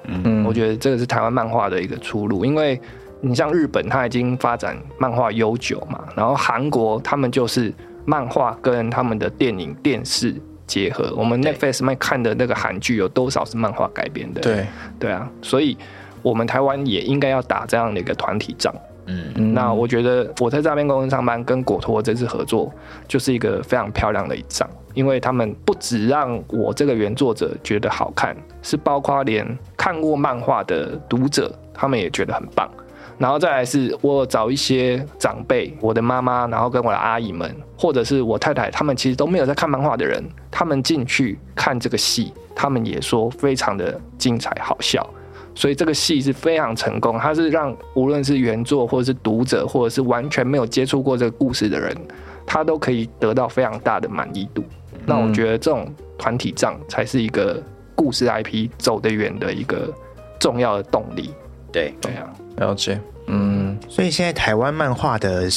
[0.06, 2.80] 嗯我觉得这个是台湾漫画的一个出路，因为
[3.22, 7.74] 你像日本，它已经发展漫画悠久嘛，然后韩国他们就是
[8.06, 11.14] 漫画跟他们的电影、电视结合。
[11.16, 14.42] 我们 Netflix 看的那个韩剧有多少是漫画改编的？
[14.42, 14.68] 对，
[15.00, 15.78] 对啊，所以
[16.22, 18.74] 我们台湾也应该要打这样的一个团体仗。
[19.10, 22.70] 嗯，那我觉得我在诈骗公司上班，跟果托这次合作
[23.08, 32.70] 就是一个非常漂亮的一仗，因为他们不只让我这个原作者觉得好看，是包括连看过漫画的读者，他们也觉得很棒。
[33.18, 45.08] 然后再来是我找一些长辈，我的妈妈，然后跟我的阿姨们，或者是我太太，他们其实都没有在看漫画的人，他们进去看这个戏，他们也说非常的精彩好笑。
[45.56, 51.98] 所以这个戏是非常成功，它是让无论是原作或者是读者，或者是完全没有接触过这个故事的人，
[52.46, 54.64] 他都可以得到非常大的满意度。
[55.04, 57.60] 那我觉得这种团体账才是一个
[57.96, 59.92] 故事 IP 走得远的一个
[60.40, 61.34] 重要的动力。
[61.72, 63.00] 对，对啊，了解。
[63.28, 65.50] 嗯，所以现在台湾漫画的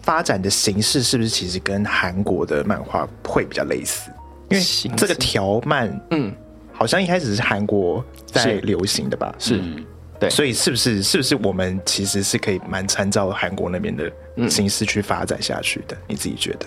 [0.00, 4.10] 发展的形式是不是其实跟韩国的漫画会比较类似？
[4.48, 4.62] 因为
[4.96, 6.32] 这个条漫嗯，
[6.72, 9.34] 好像一开始是韩国在流行的吧？
[9.38, 9.58] 是。
[9.58, 9.84] 嗯
[10.18, 14.10] 对所以是不是是不是我们其实是可以蛮参照韩国那边的
[14.48, 15.94] 形式去发展下去的？
[16.08, 16.66] 你自己觉得？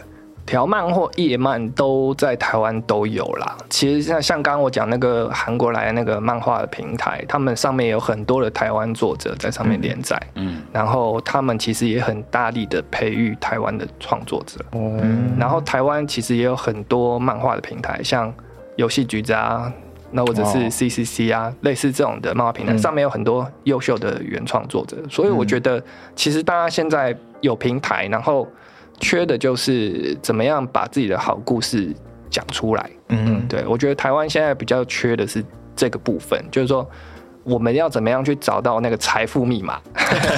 [0.49, 3.55] 条漫或页漫都在台湾都有啦。
[3.69, 14.59] 其实像像刚刚我讲那个韩国来的那个漫画的平台，他们上面有很多的台湾作者在上面连载，嗯，然后他们其实也很大力的培育台湾的创作者。
[14.71, 18.33] 嗯，然后台湾其实也有很多漫画的平台，像
[18.75, 19.71] 游戏局子啊，
[20.09, 24.97] 那或者是哦 CCC 啊，类似这种的漫画平台，上面有很多优秀的原创作者。
[25.11, 25.79] 所以我觉得，
[26.15, 28.47] 其实大家现在有平台，然后
[28.99, 31.93] 缺的就是怎么样把自己的好故事
[32.29, 32.89] 讲出来。
[33.09, 35.43] 嗯，对我觉得台湾现在比较缺的是
[35.75, 36.87] 这个部分，就是说。
[37.45, 39.79] 我们要怎么样去找到那个财富密码？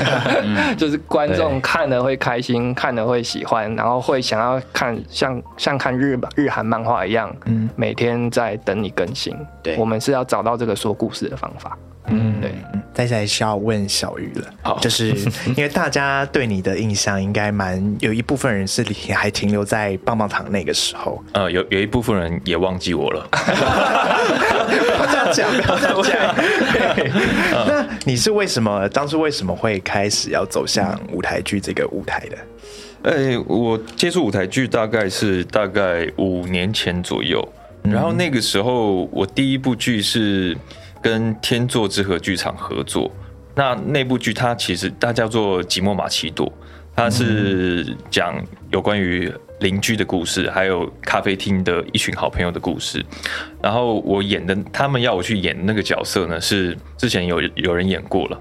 [0.78, 9.36] 就是观众看了会开心，看了会喜欢，然后会想要看像像看日日韩漫画一样，嗯每天在等你更新。
[9.62, 11.78] 对我们是要找到这个说故事的方法。
[12.06, 12.54] 嗯，对。
[12.94, 14.80] 再来是要问小鱼了，好。
[14.80, 15.10] 就是
[15.48, 23.28] 因为大家对你的印象应该蛮有一部分人是还停留在棒棒糖那个时候， 呃，有有一部分人也忘记我了。
[23.32, 27.68] 不要这样讲，不要这样讲。
[27.68, 32.38] 那你是为什么当初为什么会开始要走向舞台剧这个舞台的？
[33.04, 37.44] 哎、我接触舞台剧大概是大概五年前左右，
[37.82, 40.56] 然后那个时候我第一部剧是
[41.02, 43.12] 跟天作之合剧场合作。
[43.56, 46.48] 那那部剧它其实它叫做《吉莫马奇朵》，
[46.96, 53.06] 它是讲有关于邻居的故事，还有咖啡厅的一群好朋友的故事。
[53.62, 58.40] 然后我演的，他们要我去演那个角色呢，是之前有有人演过了。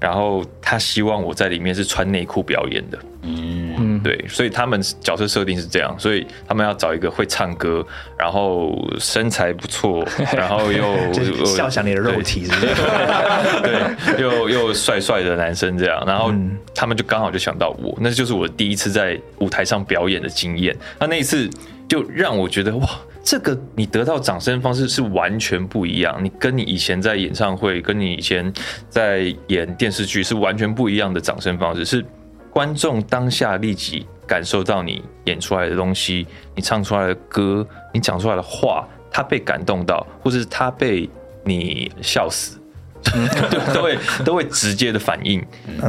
[0.00, 7.86] 然后他希望我在里面是穿内裤表演的，嗯，对，所以他们角色设定是这样，所以他们要找一个会唱歌，
[8.18, 10.02] 然后身材不错，
[10.34, 12.74] 然后又就是又笑想你的肉体是不是？
[13.62, 20.74] 对，又又帅帅的男生这样，然后嗯他们就刚好就想到我，那就是我第一次在舞台上表演的经验。
[20.98, 21.46] 那那一次
[21.86, 22.88] 就让我觉得哇，
[23.30, 28.52] 这个你得到掌声方式是完全不一样，你跟你以前在演唱会，跟你以前
[28.88, 32.04] 在演电视剧是完全不一样的掌声方式，是
[32.50, 37.64] 观众当下立即感受到你演出来的东西，你唱出来的歌，
[37.94, 41.08] 你讲出来的话，他被感动到，或者是他被
[41.44, 42.58] 你笑死。
[43.04, 45.40] 都都会都会直接的反应，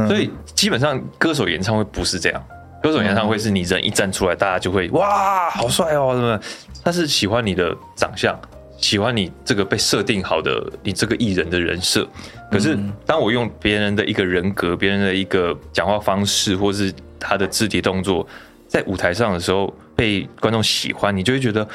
[0.06, 2.40] 所以基本上歌手演唱会不是这样，
[2.82, 6.40] 歌手演唱会是你人一站出来，大家就会哇好帅哦，什么？
[6.84, 8.36] 他是喜欢你的长相，
[8.76, 12.06] 喜欢你这个被设定好的你这个艺人的人设。
[12.50, 18.26] 可是当我用别人的一个人格、别人的一个讲话方式，或是他的肢体动作，
[18.66, 21.66] 在舞台上的时候被观众喜欢，你就会觉得。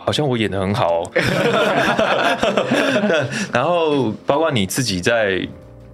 [0.00, 1.10] 好像我演的很好哦，
[3.52, 5.46] 然后包括你自己在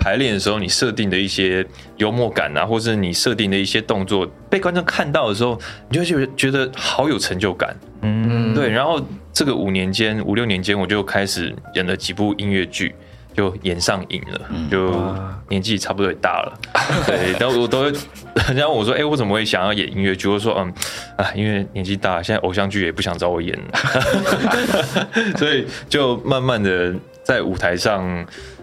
[0.04, 1.64] 排练的时候，你设定的一些
[1.96, 7.74] 幽默感啊，或是你设定的一些动作，被观众看到的时候，你就会觉得觉得好有成就感。
[8.02, 9.00] 嗯，对，然后
[9.32, 12.94] 这个五年间、五六年间，我就开始演了几部音乐剧，
[13.34, 15.16] 就演上瘾了，就
[15.48, 16.52] 年纪差不多也大了。
[17.08, 17.92] 对，然后我都会，
[18.48, 20.70] 人家问我说：“哎、我怎么会想要演音乐剧？”我说：“嗯，
[21.16, 23.80] 啊，因为年纪大，现在偶像剧也不想找我演了，
[25.40, 28.04] 所以就慢慢的在舞台上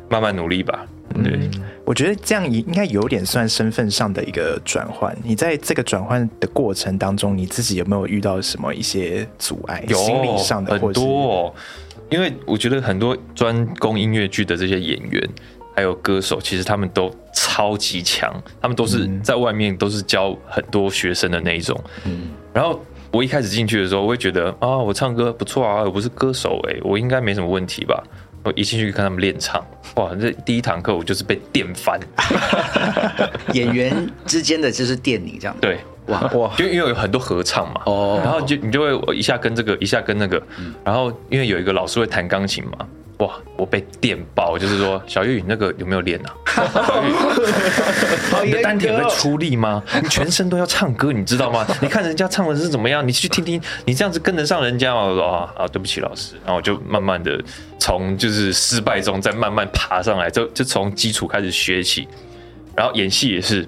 [0.07, 0.85] 慢慢努力吧。”
[1.23, 1.49] 对，
[1.85, 5.15] 我觉得这样应该有点算身份上的一个转换。
[5.23, 9.83] 你在这个转换的过程当中，你自己有没有遇到什么一些阻碍？
[9.87, 11.53] 有心理上的，或很多哦。
[12.09, 15.29] 因为我觉得很多专攻音乐剧的这些演员，
[15.75, 21.79] 还有歌手，其实他们都超级强，他们都是在外面都是教很多学生的那一种。
[22.05, 22.83] 嗯然后
[23.13, 28.03] 我一开始进去的时候，我会觉得啊，我唱歌不错啊，我不是歌手哎、我应该没什么问题吧。
[28.43, 29.63] 我一进去看他们练唱，
[29.95, 31.99] 哇，这第一堂课我就是被电翻，
[33.53, 35.55] 演员之间的就是电你这样。
[35.61, 38.19] 对，哇， 哇，就因为有很多合唱嘛，哦。
[38.23, 40.41] 然后就你就会一下跟这个，一下跟那个，
[40.83, 42.87] 然后因为有一个老师会弹钢琴嘛，
[43.21, 46.33] 哇，我被电爆，就是说小玉你那个有没有练啊？
[48.31, 49.83] 小玉，你的丹田会哦出力吗？
[50.01, 51.63] 你全身都要唱歌，你知道吗？
[51.81, 55.03] 你看人家唱的是怎么样，你去听听，你这样子跟得上人家吗？
[55.03, 57.39] 我说啊啊，对不起老师，然后我就慢慢的
[57.77, 62.07] 从就是失败中再慢慢爬上来，就就从基础开始学起，
[62.75, 63.67] 然后演戏也是，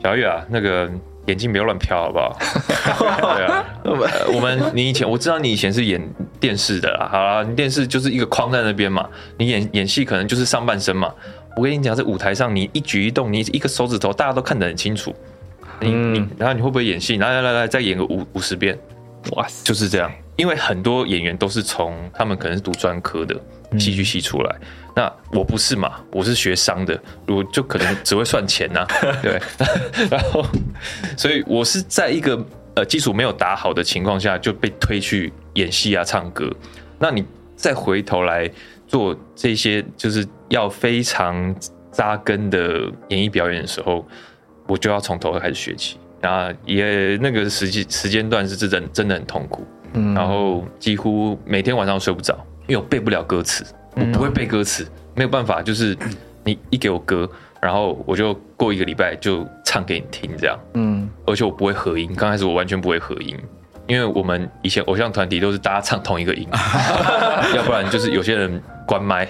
[0.00, 0.88] 小玉啊，那个
[1.26, 2.36] 眼睛不要乱飘，好不好？
[3.36, 3.92] 对啊，呃
[4.34, 6.00] 我们你以前我知道你以前是演
[6.38, 9.08] 电视的啦，好啦，你电视就是一个框在那边嘛，
[9.38, 11.12] 你演演戏可能就是上半身嘛。
[11.56, 15.14] 我跟你讲，在舞台上你一举一动，你一个手指头大家都看得很清楚。
[15.80, 17.16] 你你，然后你会不会演戏？
[17.18, 18.76] 来来来来，再演个五五十遍，
[19.36, 20.10] 哇，就是这样。
[20.36, 23.34] 因为很多演员都是从他们可能是读专科的
[23.78, 24.56] 戏剧系出来，
[24.94, 28.86] 那我不是嘛，我是学商的，我就可能 只会算钱呐、
[29.22, 29.40] 对，
[30.10, 30.44] 然后
[31.16, 36.50] 所以我是在一个呃基础没有打好的情况下就被推去演戏啊、唱歌，
[36.98, 37.24] 那你
[37.56, 38.50] 再回头来
[38.86, 41.54] 做这些就是要非常
[41.90, 44.06] 扎根的演艺表演的时候，
[44.66, 45.98] 我就要从头开始学起。
[46.20, 49.66] 然后也那个时间时间段是真的真的很痛苦，
[50.14, 52.34] 然后几乎每天晚上睡不着，
[52.66, 53.64] 因为我背不了歌词，
[53.94, 55.96] 我不会背歌词，没有办法，就是
[56.44, 57.28] 你一给我歌，
[57.60, 63.36] 然后我就过一个礼拜就唱给你听这样，嗯，而且我不会合音，刚开始我完全不会合音。
[63.86, 66.48] 因为我们以前偶像团体都是大家唱同一个音，
[67.54, 69.26] 要不然就是有些人关麦，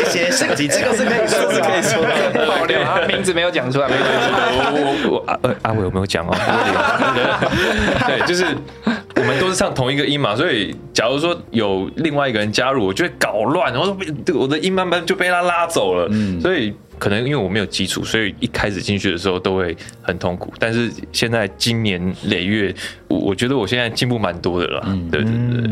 [0.00, 2.46] 一些小技巧，是可以说是可以说的。
[2.46, 4.28] 爆料，他名字没有讲出来，没关系。
[4.72, 6.34] 我我我阿呃阿伟有没有讲哦？
[8.06, 8.44] 对，就是
[9.16, 16.08] 我们都是唱同一个音嘛，所以假如说有另外一个人加入，我就会搞乱，然后被我的音慢慢就被他拉走了。
[16.10, 20.52] 嗯，所以可能因为我没有基础，所以一开始进去的时候都会很痛苦。
[20.58, 22.74] 但是现在经年累月，
[23.08, 24.80] 我我觉得我现在进步蛮多的了。
[25.10, 25.70] 对对对对，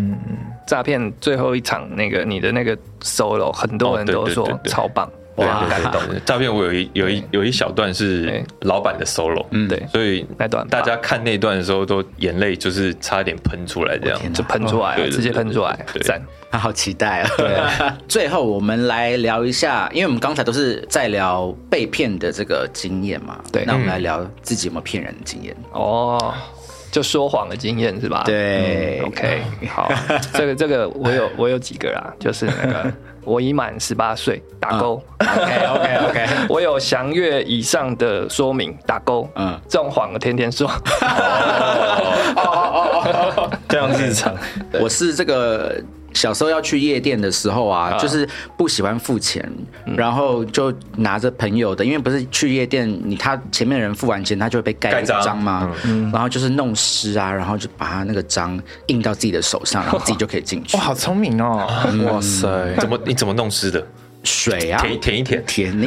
[0.67, 6.01] 诈骗最后一场那个你的那个 solo，很多人都说超棒，对哇，感动。
[6.09, 9.69] 对诈骗我有一有一有一小段是老板的 solo，嗯。
[9.69, 14.33] 对，所以那段大家看那段的时候都眼泪就是差点喷出来这样。
[14.33, 16.03] 就喷出来直接喷出来，对。
[16.03, 16.21] 赞。
[16.51, 17.31] 他好期待啊！
[17.37, 17.59] 对，
[18.07, 23.65] 最后我们来聊一下，因为我们刚才都是在聊被骗的这个经验嘛，对。
[23.67, 25.53] 那我们来聊自己有没有骗人的经验。
[25.73, 26.33] 哦，
[26.95, 28.23] 就说谎的经验是吧？
[28.25, 29.01] 对。
[29.01, 29.91] 嗯，OK，好，
[30.33, 32.93] 这个这个我有我有几个啦，就是那个
[33.25, 39.49] 我已满十八岁打勾，OK OK OK，我有详阅以上的说明打勾，嗯。
[39.49, 40.69] 嗯，这种谎我天天说，
[43.69, 44.33] 非常日常。
[44.81, 45.75] 我是这个
[46.15, 49.47] 小时候要去夜店的时候啊，就是不喜欢付钱，
[49.97, 55.71] 然后就拿着朋友的，因为不是去夜店，你他前面的人付完钱，他就会被盖章盖章章嘛，
[56.13, 60.83] 然后就是弄湿啊，然后就把他那个章印到自己的手上，然后自己就可以进去哇，。
[60.83, 61.67] 好聪明哦！
[62.11, 62.49] 哇塞，
[62.79, 63.85] 怎么你怎么弄湿的？
[64.25, 65.45] 水啊，舔舔一舔。
[65.47, 65.87] 舔你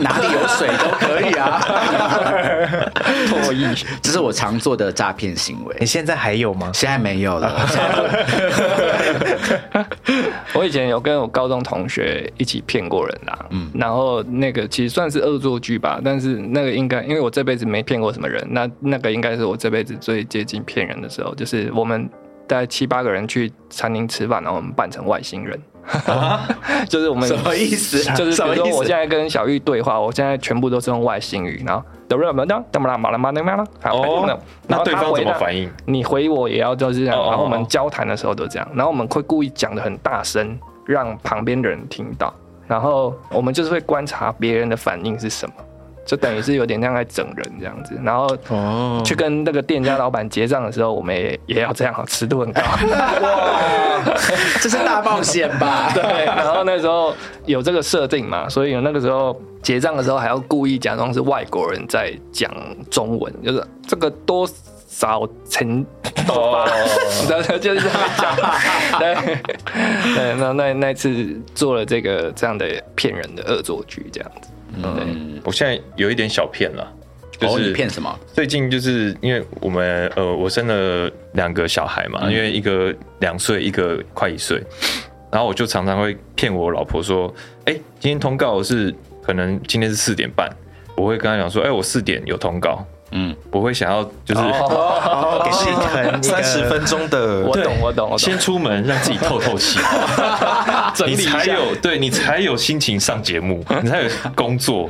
[0.00, 1.60] 哪里有水都可以啊。
[3.28, 3.74] 唾液。
[4.00, 6.70] 这是我常做的诈骗行为你，现在还有吗？
[6.72, 7.68] 现在没有了。
[10.54, 22.08] 我以前有跟我高中同学一起骗过人啦，嗯，然后那个其实算是恶作剧吧，但是那个应该因为我这辈子没骗过什么人，那那个应该是我这辈子最接近骗人的时候，就是我们
[22.46, 25.58] 大概七八个人去餐厅吃饭，然后我们扮成外星人。
[26.88, 32.96] 就是我们什么意思 就是比如说我现在跟小玉对话，我现在全部都是用外星语，然后得不得不得，怎么啦？
[32.96, 35.70] 马啦马啦马啦，好，哦然那对方怎么反应？
[35.86, 42.32] 你回我也要就是这样，然后我们交谈的时候都这样，然后我们会故意讲的很大声，让旁边的人听到，
[42.66, 45.54] 然后我们就是会观察别人的反应是什么，
[46.04, 52.62] 就等于是有点像在整人这样子，然后哦，去跟那个店家老板结账的时候，我们也也要这样，尺度很高。
[54.60, 55.90] 这是大冒险吧？
[55.94, 57.14] 对，然后那时候
[57.46, 62.52] 有这个设定嘛，所以那个时候结账的时候还要故意假装是外国人在讲
[62.90, 64.48] 中文，就是这个多
[64.88, 65.86] 少钱
[66.26, 66.66] 多吧，
[67.20, 68.36] 你知道就是这样讲。
[68.98, 69.14] 对，
[70.14, 74.48] 对，那那那次做了这个这样的骗人的恶作剧，这样子。
[74.76, 76.92] 嗯，我现在有一点小骗了，
[77.38, 78.18] 就哦，你是骗什么？
[78.32, 84.62] 最近就是因为我们呃，我生了两个小孩嘛，因为一个两岁，一个快一岁，
[85.30, 87.32] 然后我就常常会骗我老婆说，
[87.64, 90.48] 哎、今天通告是可能今天是四点半，
[90.96, 98.18] 我会跟她讲说，哎、我四点有通告，嗯，我会想要就是哦， 给自己腾一个三十分钟的我懂，我懂，我懂。
[98.18, 99.78] 先出门让自己透透气，
[101.06, 104.88] 你才有对你才有心情上节目， 你才有工作，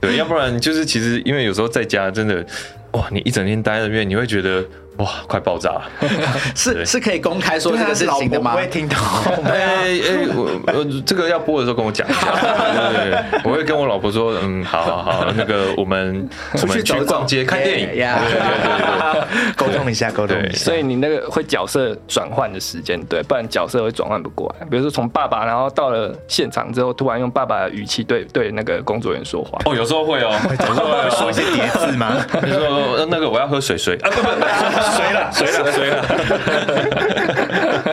[0.00, 2.44] 对，要不然就是其实因为有时候在家真的
[2.92, 4.64] 哇，你一整天待在那边，你会觉得
[4.98, 5.82] 哇快爆炸了。
[6.54, 8.64] 是是可以公开说这个事情的吗婆不？
[8.64, 8.96] 会听到。
[9.44, 12.32] 哎哎，我我这个要播的时候跟我讲一下，
[12.92, 16.28] 对对对，我会跟我老婆说，嗯，好好好，那个我们
[16.62, 20.58] 我们去逛街看电影，呀对对对对沟通一下，沟通一下。
[20.58, 24.66] 所以你那个会角色转换的时间，对，不然角色会转换不过来。
[24.70, 32.14] 比如说从爸爸，然后到了现场之后，突然用爸爸的语气对对那个工作人员说话，哦，有时候会哦，有时候会说一些叠字吗？
[32.42, 34.44] 就说呃那个我要喝水水啊，不不不，
[34.92, 36.02] 水了水了水了，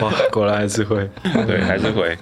[0.02, 1.08] 哇，果然还是会。
[1.46, 2.16] 对，还是会。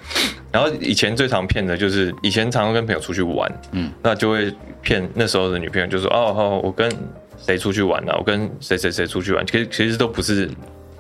[0.53, 4.53] 然后以前最常骗的就是以前常常跟朋友出去玩，嗯，那就会
[4.83, 6.91] 骗那时候的女朋友，就说哦哦，我跟
[7.39, 10.51] 谁出去玩了、我跟谁谁谁出去玩，其实其实都不是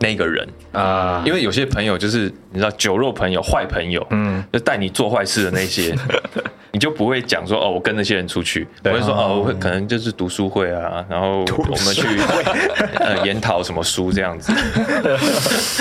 [0.01, 0.46] 那个人。
[0.72, 1.22] 啊。
[1.24, 5.94] 因为有些朋友就是你知道酒肉朋友、坏朋友，嗯，就带你做坏事的那些，
[6.72, 12.07] 你就不会讲说哦，我跟那些人出去，我会说哦，我会可能就是读书会啊，然后我们去
[12.96, 14.53] 呃 研讨什么书这样子，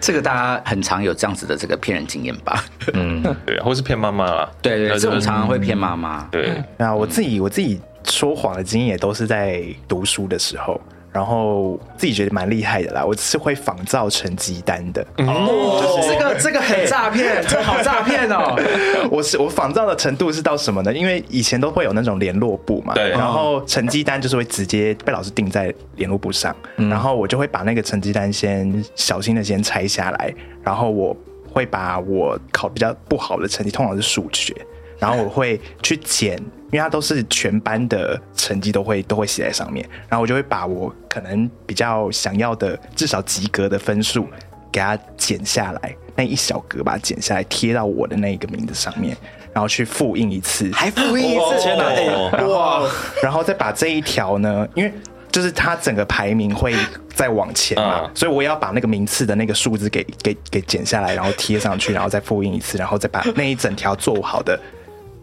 [0.00, 2.64] 这个大家很常有这样子的这个骗人经验吧？
[2.94, 3.22] 嗯。
[3.46, 6.26] 对，或是骗妈妈啦，对对，呃这种常常会骗妈妈。
[6.30, 6.62] 对。
[6.76, 10.80] 那我自己我自己说谎的经验也都是在读书的时候，
[11.12, 13.04] 然后自己觉得蛮厉害的啦。
[13.04, 18.56] 我是会仿造成绩单的，哦，这个这个很诈骗， 这好诈骗哦！
[19.10, 20.92] 我是我仿造的程度是到什么呢？
[20.92, 31.16] 因为以前都会有那种联络簿嘛，对然后成绩单就是会直接被老师钉在联络簿上，然后我就会把那个成绩单先小心的先拆下来，然后我
[31.52, 34.54] 会把我考比较不好的成绩，通常是数学，
[35.00, 36.36] 然后我会去减，
[36.70, 44.28] 因为它都是全班的成绩都会都会写在上面，然后我就会把我可能比较想要的至少及格的分数
[44.70, 49.16] 给它剪下来，那一小格把它剪下来贴到我的那个名字上面，
[49.52, 52.88] 然后去复印一次，还复印一次，天哪哎然后
[53.22, 54.92] 然后再把这一条呢，因为
[55.32, 56.74] 就是它整个排名会
[57.14, 64.58] 再往前嘛，嗯所以我也要把那个名次的那个数字给给给剪下来，然后贴上去，然后再复印一次，然后再把那一整条做好的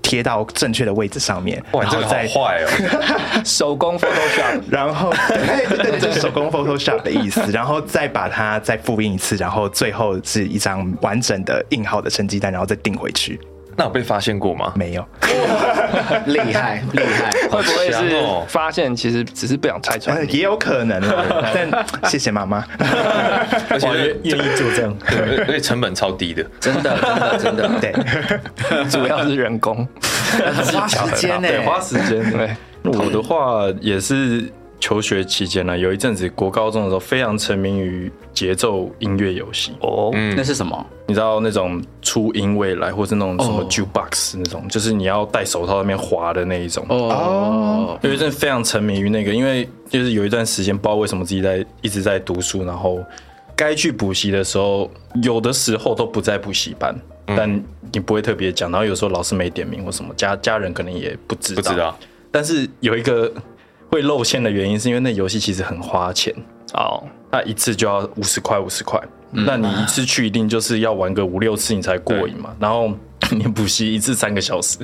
[0.07, 3.43] 贴到正确的位置上面，哇，这个好然后再坏哦！
[3.43, 13.37] 手工 Photoshop， 然后对对对，这是手工 Photoshop 的意思，然后再把它再复印一次，然后最后是一张完整的印好的成绩单，然后再订回去。
[13.77, 14.73] 那有被发现过吗？
[14.75, 15.05] 没有，
[16.25, 17.29] 厉 害厉害！
[17.49, 18.15] 会不会是
[18.47, 20.17] 发现其实只是不想拆穿？
[20.17, 22.65] 呃也有可能啊， 但谢谢妈妈。
[23.69, 26.43] 而且，愿愿意做这样，对，而且成本超低的。
[26.59, 29.87] 真的真的真的，对，主要是人工，
[30.73, 32.31] 花时间呢，对，花时间。
[32.31, 34.51] 对，我的话也是
[34.87, 39.73] 求学期间呢，有一阵子国高中的时候非常沉迷于节奏音乐游戏。
[39.81, 40.85] 哦，那是什么？
[41.07, 46.85] 你知道那种初音未来，或是那种什么哦 jukebox 那种，就是你要戴手套在那边滑的那一种。
[46.87, 53.03] 哦，有一阵非常沉迷于那个，因为就是有一段时间不知道为什么自己在一直在读书，然后
[53.57, 54.89] 该去补习的时候，
[55.21, 57.61] 有的时候都不在补习班，但
[57.91, 61.61] 你不会特别讲，然后有时候老师没点名或什么，家家人可能也不知道。
[61.61, 61.99] 不知道，
[62.31, 63.29] 但是有一个
[63.89, 66.33] 会露馅的原因，是因为那游戏其实很花钱，
[66.73, 72.55] 哦，那一次就要五十块五十块，那你一次去一定就是要玩个五六次你才过瘾嘛。
[72.59, 72.91] 然后
[73.31, 74.77] 你补习一次三个小时，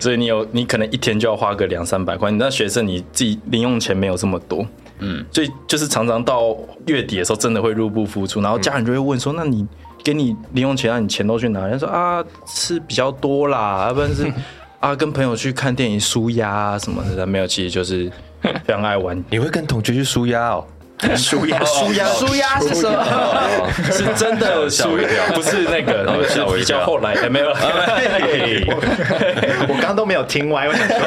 [0.00, 2.30] 所以你有你可能一天就要花个两三百块。
[2.30, 4.64] 你那学生你自己零用钱没有这么多，
[5.00, 9.66] 嗯，所以就是常常到月底的时候真的会入不敷出，然后家人就会问说：“那你
[10.02, 14.32] 给你零用钱，那你钱都去哪？”人家说：“啊，吃比较多啦，要不然是
[14.80, 18.10] 啊跟朋友去看电影舒压啊什么的。”没有，其实就是
[18.64, 20.64] 非常爱玩你会跟同学去舒压哦？
[21.16, 23.04] 舒压 舒压舒压是什么？
[23.90, 27.48] 是真的吓我一跳不是那个，那个是吓我一跳比较后来，哎没有，
[29.68, 30.98] 我刚刚都没有听歪，我想说，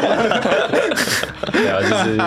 [1.53, 2.21] 对啊，就是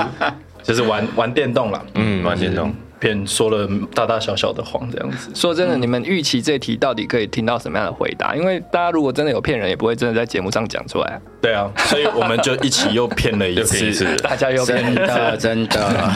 [0.62, 2.74] 就是玩玩电动了，嗯，玩电动。
[3.01, 5.30] 骗说了大大小小的谎这样子。
[5.34, 8.34] 说真的，你们预期这题到底可以听到什么样的回答？
[8.34, 11.20] 因为大家如果真的有骗人，也不会真的在节目上讲出来啊。
[11.40, 14.16] 对啊，所以我们就一起又骗了一次 次。
[14.16, 16.12] 大家又骗真的真的。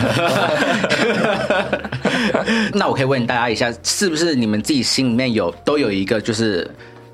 [2.74, 6.68] 那我可以问大家一下，是不是你们自己心里面有都有一个就是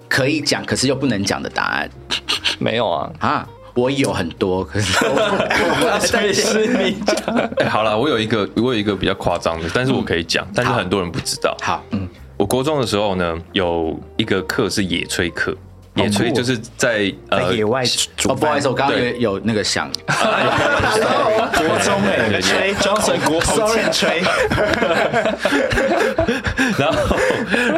[0.09, 1.91] 可以讲，可是又不能讲的答案
[2.59, 3.11] 没有啊？
[3.21, 3.49] 啊？
[3.79, 11.57] 我有很多，可是我在是你讲，哎，好了，我有一个，我有一个比较夸张的，但是我可以讲，但是很多人不知道。
[11.63, 15.57] 好，嗯，我国中的时候呢，有一个课是野炊课，
[16.03, 17.85] 野炊就是在呃野外
[18.17, 24.23] 煮哦，不好意思，我刚刚有对有那个想，国中哎，吹装成国手欠吹，
[26.79, 27.17] 然后，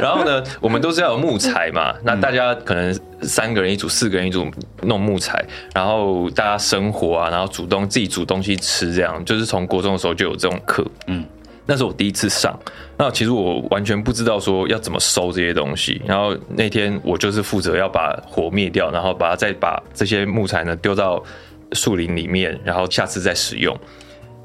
[0.01, 4.47] 然后呢，我们都是要有木材嘛，那大家可能三个人一组，四个人一组
[4.83, 5.45] 弄木材，
[5.75, 11.25] 然后大家生火啊，然后煮东自己煮东西吃，这样就是从国中的时候就有这种课，嗯。
[11.71, 12.59] 那是我第一次上，
[12.99, 16.03] 那其实我完全不知道说要怎么收这些东西。
[16.05, 21.23] 然后那天我就是负责要把火灭掉，然后把它再把这些木材呢丢到
[21.75, 23.73] 树林里面，然后下次再使用。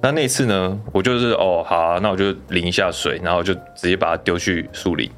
[0.03, 5.09] 那那次呢，我就是哦好、那我就淋一下水，然后就直接把它丢去树林。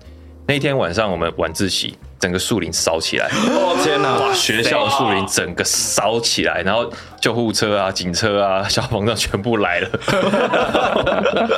[0.48, 4.18] 那天晚上我们晚自习，整个树林烧起来，哦天哪！
[4.20, 4.34] 哇！
[4.34, 6.92] 学校的树林整个烧起来，然后
[7.22, 9.90] 救护车啊、警车啊、消防车全部来了。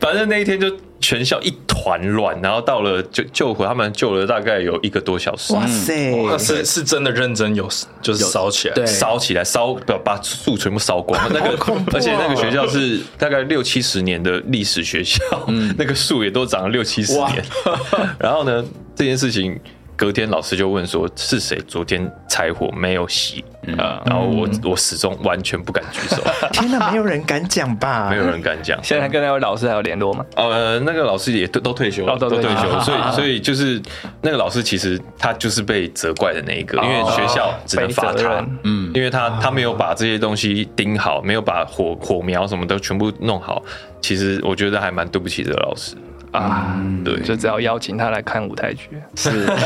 [0.00, 0.70] 反正那一天就
[1.00, 5.54] 全校一团乱，然后到了救救火，他们救了大概有一个多小时。
[5.54, 6.14] 哇塞！
[6.22, 7.68] 哇是是真的认真有，
[8.02, 8.86] 就是烧起来。
[8.86, 11.20] 烧起来，烧把把树全部烧光。
[11.32, 15.18] 那个，而且那个学校是大概六七十年的历史学校，
[15.78, 17.42] 那个树也都长了六七十年。
[18.20, 19.58] 然后呢，这件事情
[20.00, 23.44] 隔天老师就问说是谁昨天柴火没有熄？
[23.76, 28.08] 啊，然后我我始终完全不敢举手， 天哪，没有人敢讲吧？
[28.08, 28.82] 没有人敢讲。
[28.82, 30.24] 现在跟那位老师还有联络吗？
[30.36, 33.78] 呃，那个老师也都都退休了，哦都退休都退休， 所啊以所以就是
[34.22, 43.62] 那个老师其实他就是被责怪的那一个，因为学校只能罚他嗯，因为他他没有把这些东西盯好，没有把火火苗什么的全部弄好，
[44.00, 45.94] 其实我觉得还蛮对不起这个老师。
[46.32, 48.88] 啊，对，就只要邀请他来看舞台剧。
[49.16, 49.46] 是。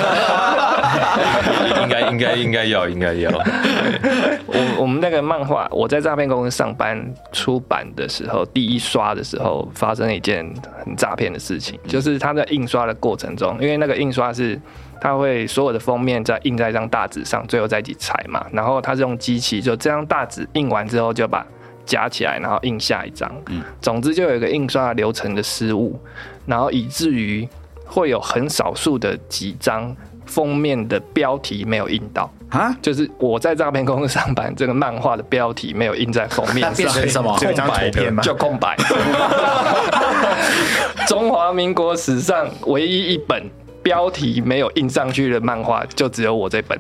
[1.82, 3.30] 应该应该应该要应该要，
[4.46, 7.02] 我我们那个漫画，我在诈骗公司上班
[7.32, 10.44] 出版的时候，第一刷的时候发生了一件
[10.84, 14.60] 很诈骗的事情，就是他在印刷的过程中，因为那个印刷是
[15.00, 21.46] 他会所有的封面在印在一张大纸上，最后再一起裁嘛，然后他是用机器，就这张大纸印完之后就把
[21.84, 23.30] 夹起来，然后印下一张。
[23.48, 25.98] 嗯，总之就有一个印刷流程的失误，
[26.46, 27.48] 然后以至于
[27.86, 29.94] 会有很少数的几张
[30.26, 32.30] 封面的标题没有印到。
[32.50, 37.36] 啊，就是我在诈骗公司上班，这个漫画的标题没有印在封面 那变上，成什么？
[37.38, 38.22] 只有一张图片吗？
[38.22, 38.76] 就空白。
[41.08, 43.42] 中华民国史上唯一一本
[43.84, 46.76] 标题没有印上去的漫画，就只有我这本。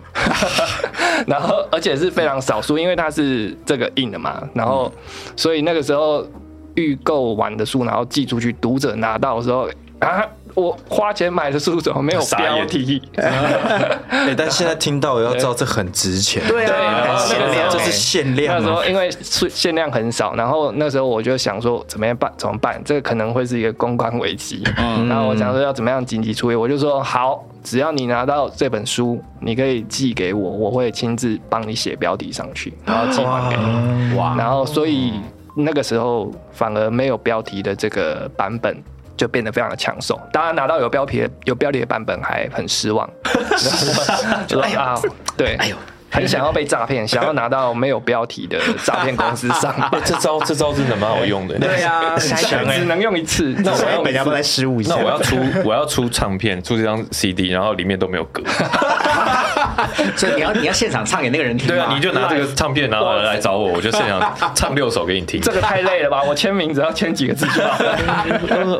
[1.28, 4.42] 然后，而且是非常少数，因为它是这个印的嘛。
[4.54, 4.92] 然后，
[5.36, 6.26] 所以那个时候
[6.74, 9.68] 预购完的书，然后寄出去，读者拿到的时候
[10.04, 10.24] 啊。
[10.54, 13.02] 我花钱买的书怎么没有标题？
[13.18, 18.84] 哎，但现在听到我要知道这很值钱，对啊，限量这是限量啊那时候。
[18.84, 22.32] 因为数限量很少，然后那时候我就想说怎么样办？
[22.36, 22.80] 怎么办？
[22.84, 24.62] 这个可能会是一个公关危机。
[24.78, 34.16] 嗯然后我想说要怎么样紧急处理，我就说好，只要你拿到这本书，你可以寄给我，我会亲自帮你写标题上去，然后寄还给你。
[34.16, 35.14] 哇，然后所以
[35.56, 38.80] 那个时候反而没有标题的这个版本。
[39.16, 43.08] 就变得非常的抢手，当然拿到有标题的有标题的版本还很失望，
[44.46, 44.94] 就说啊，
[45.36, 45.76] 对，哎呦，
[46.14, 51.58] 很想要被诈骗，想要拿到没有标题的诈骗公司上 这招这招真的蛮好用的。
[51.58, 53.52] 对 呀，只能用一次。
[53.58, 54.94] 那下一本要不要再失误一下？
[54.96, 58.42] 那我要出我要出唱片，出这张 CD，然后里面都没有歌。
[60.16, 65.40] 所以你要你要现场唱给那个人听吗对啊，你就拿这个唱片，然后来找我，我就现场唱六首给你听。
[65.40, 66.22] 这个太累了吧？
[66.22, 67.98] 我签名只要签几个字就好了。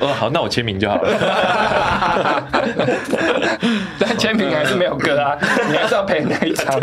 [0.00, 1.10] 哦，好，那我签名就好了。
[3.98, 5.36] 但签名还是没有歌啊，
[5.68, 6.78] 你还是要赔那一张。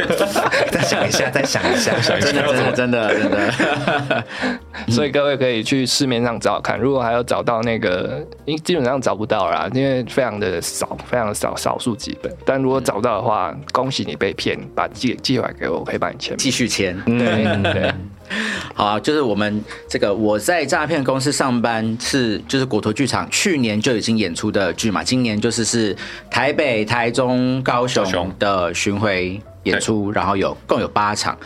[0.72, 4.24] 再想一下，再想一下， 想一下真的真的真的真的，
[4.94, 12.30] 所以各位可以去市面上找找看，如果还有找到那个，因基本上找不到啦，因为非常的少，非常的少，少数几本。
[12.46, 16.38] 但如果找到的话，恭喜你被骗，把寄寄回来给我，我可以帮你签名。
[16.38, 17.00] 继续签。
[17.06, 17.94] 对对，
[18.74, 25.96] 好啊，就是我们这个我在诈骗公司上班是就是果陀剧场去年就已经演出的剧嘛，今年就是是
[26.30, 31.38] 台北、台中、高雄的巡回演出，然后有共有八场。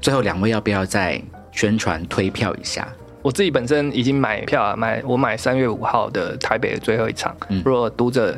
[0.00, 1.20] 最后两位要不要再
[1.52, 2.86] 宣传推票一下？
[3.20, 7.36] 我自己本身已经买票啊，买我买三月五号的台北的最后一场。
[7.64, 8.34] 如果读者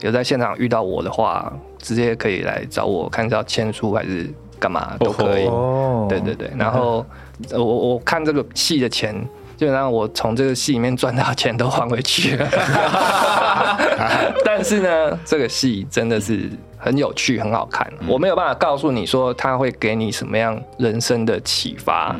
[0.00, 4.28] 有在现场遇到我的话，直接可以来找我，看是要签书还是
[4.58, 5.46] 干嘛都可以。
[5.46, 7.06] 哦对对对，然后
[7.50, 9.14] 呃我我看这个戏的钱，
[9.56, 12.48] 基本上我从这个戏里面赚到的钱都还回去了。
[14.44, 16.50] 但是呢，这个戏真的是
[16.84, 17.90] 很有趣，很好看。
[18.06, 22.14] 我没有办法告诉你说它会给你什么样人生的启发，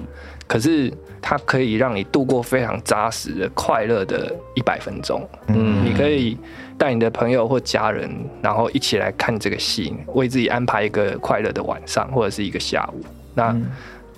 [0.47, 0.91] 可是
[1.21, 5.29] 它可以让你度过非常扎实的、快乐的一百分钟。
[5.49, 6.39] 嗯，你可以
[6.79, 8.11] 带你的朋友或家人，
[8.41, 13.05] 然后一起来看这个戏，为自己安排一个快乐的晚上或者是一个下午。
[13.35, 13.55] 那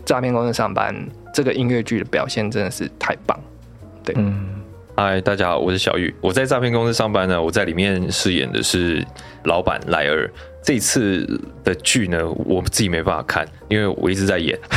[0.04, 0.94] 诈骗公司上班
[1.34, 3.36] 这个音乐剧的表现真的是太棒，
[4.04, 4.14] 对，
[4.98, 6.14] 嗨，大家好，我是小玉。
[6.22, 9.06] 我在诈骗公司上班呢，我在里面饰演的是
[9.44, 10.26] 老板赖二。
[10.66, 11.24] 这次
[11.62, 14.58] 的剧呢，我自己没办法看，因为我一直在演。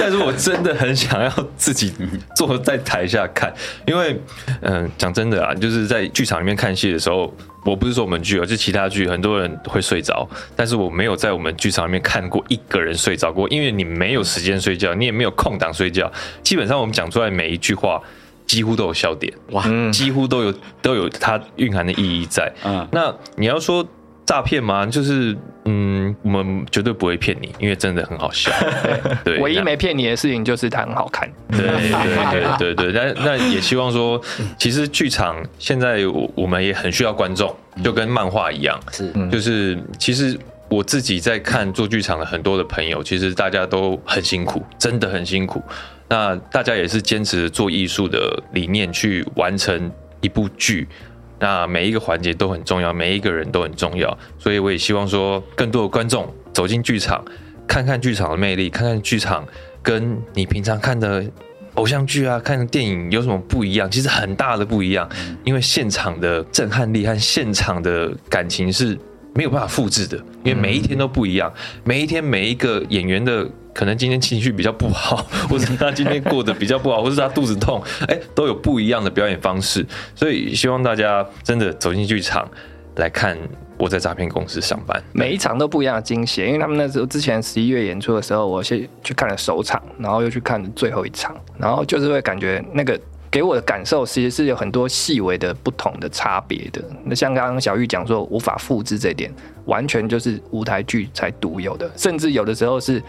[0.00, 1.92] 但是我真的很想要自己
[2.34, 3.52] 坐在台下看，
[3.86, 4.18] 因为
[4.62, 7.30] 嗯，讲真的啊，就是在剧场里面看戏的时候，
[7.66, 10.26] 我不是说我们剧哦，就其他剧很多人会睡着，
[10.56, 16.10] 但是我没有在我们剧场里面看过一个人睡着过，因为你没有时间睡觉，你也没有空档睡觉，
[16.42, 18.00] 基本上我们讲出来每一句话。
[18.46, 22.52] 几乎都有笑点哇，几乎都有都有它蕴含的意义在。
[22.64, 23.86] 嗯，那你要说
[24.26, 24.86] 诈骗吗？
[24.86, 28.50] 就是嗯，我们绝对不会骗你，因为真的很好笑。
[29.24, 31.28] 对，唯一没骗你的事情就是它很好看。
[31.50, 34.20] 对对对对对，那那也希望说，
[34.58, 36.00] 其实剧场现在
[36.34, 40.38] 我们也很需要观众，就跟漫画一样，是就是其实
[40.68, 45.62] 我自己在看做剧场的很多的朋友，其实大家都很辛苦，真的很辛苦。
[46.12, 49.90] 那大家也是坚持做艺术的理念去完成
[50.20, 50.86] 一部剧，
[51.38, 57.24] 那每一个环节都很重要，每一个人都很重要，所以我也希望说，更多的观众走进剧场，
[57.66, 59.48] 看看剧场的魅力，看看剧场
[59.82, 61.24] 跟你平常看的
[61.76, 63.90] 偶像剧啊、看的电影有什么不一样？
[63.90, 65.08] 其实很大的不一样，
[65.44, 68.98] 因为现场的震撼力和现场的感情是
[69.34, 71.52] 没有办法复制的，因为每一天都不一样，
[71.84, 73.48] 每一天每一个演员的。
[73.74, 75.16] 可能今天情绪比较不好，
[75.48, 79.82] 或者他今天过得比较不好， 或者他肚子痛，哎，都有不一样的表演方式。
[80.14, 82.46] 所以希望大家真的走进剧场
[82.96, 83.34] 来看
[83.78, 86.42] 我在诈骗公司上班，每一场都不一样的惊喜。
[86.44, 93.00] 因为他们那时候之前十一月演出的时候，我先去看了首场，然后又去看最后一场，然后就是会感觉那个
[93.32, 96.80] 给我的感受其实是有很多细微的不同的差别的。
[97.04, 99.32] 那像刚刚小玉讲说无法复制这点，
[99.64, 103.02] 完全就是舞台剧才独有的，甚至有的时候是。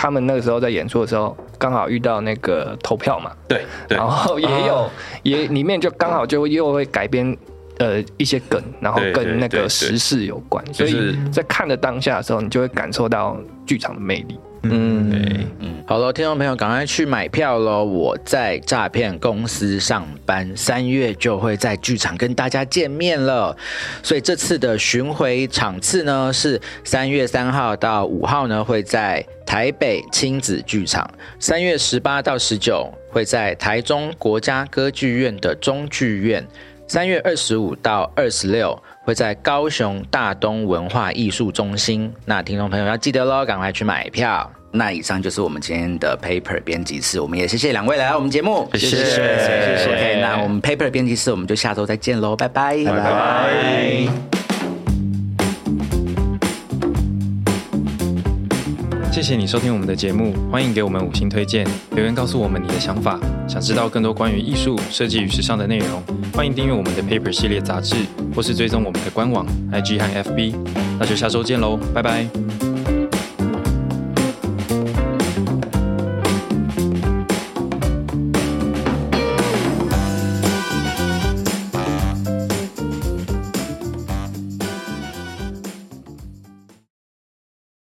[0.00, 4.88] 他们那个时候在演出的时候，刚好遇到那个投票嘛，对，然后也有
[5.24, 7.36] 也里面就刚好就又会改编
[7.80, 14.38] 呃一些梗，然后跟那个时事有关，所以在看的当下的时候，你就会感受到剧场的魅力。
[14.70, 17.84] 嗯，对，嗯，好了，听众朋友，赶快去买票喽！
[17.84, 23.56] 我在诈骗公司上班，三月就会在剧场跟大家见面了。
[24.02, 31.04] 所以这次的巡回场次呢，是三月三号到五号呢，会在台北亲子剧场；
[31.38, 36.42] 三月十八到十九会在台中国家歌剧院的中剧院；
[36.86, 38.78] 三月二十五到二十六。
[39.04, 44.52] 会在高雄大东文化艺术中心，那听众朋友要记得喽，赶快去买票。
[44.70, 49.86] 那以上就是我们今天的 Paper 编辑室，我们也谢谢两位来到我们节目，谢谢谢谢。
[49.86, 54.08] OK，那我们 Paper 编辑室，我们就下周再见喽，拜拜拜拜。
[59.10, 63.18] 谢谢你收听我们的节目，欢迎给我们五星推荐，留言告诉我们你的想法。
[63.48, 66.00] 想知道更多关于艺术设计与时尚的内容，
[66.34, 67.96] 欢迎订阅我们的 Paper 系列杂志，
[68.36, 70.54] 或是追踪我们的官网 IG 和 FB。
[71.00, 72.77] 那就下周见喽，拜拜。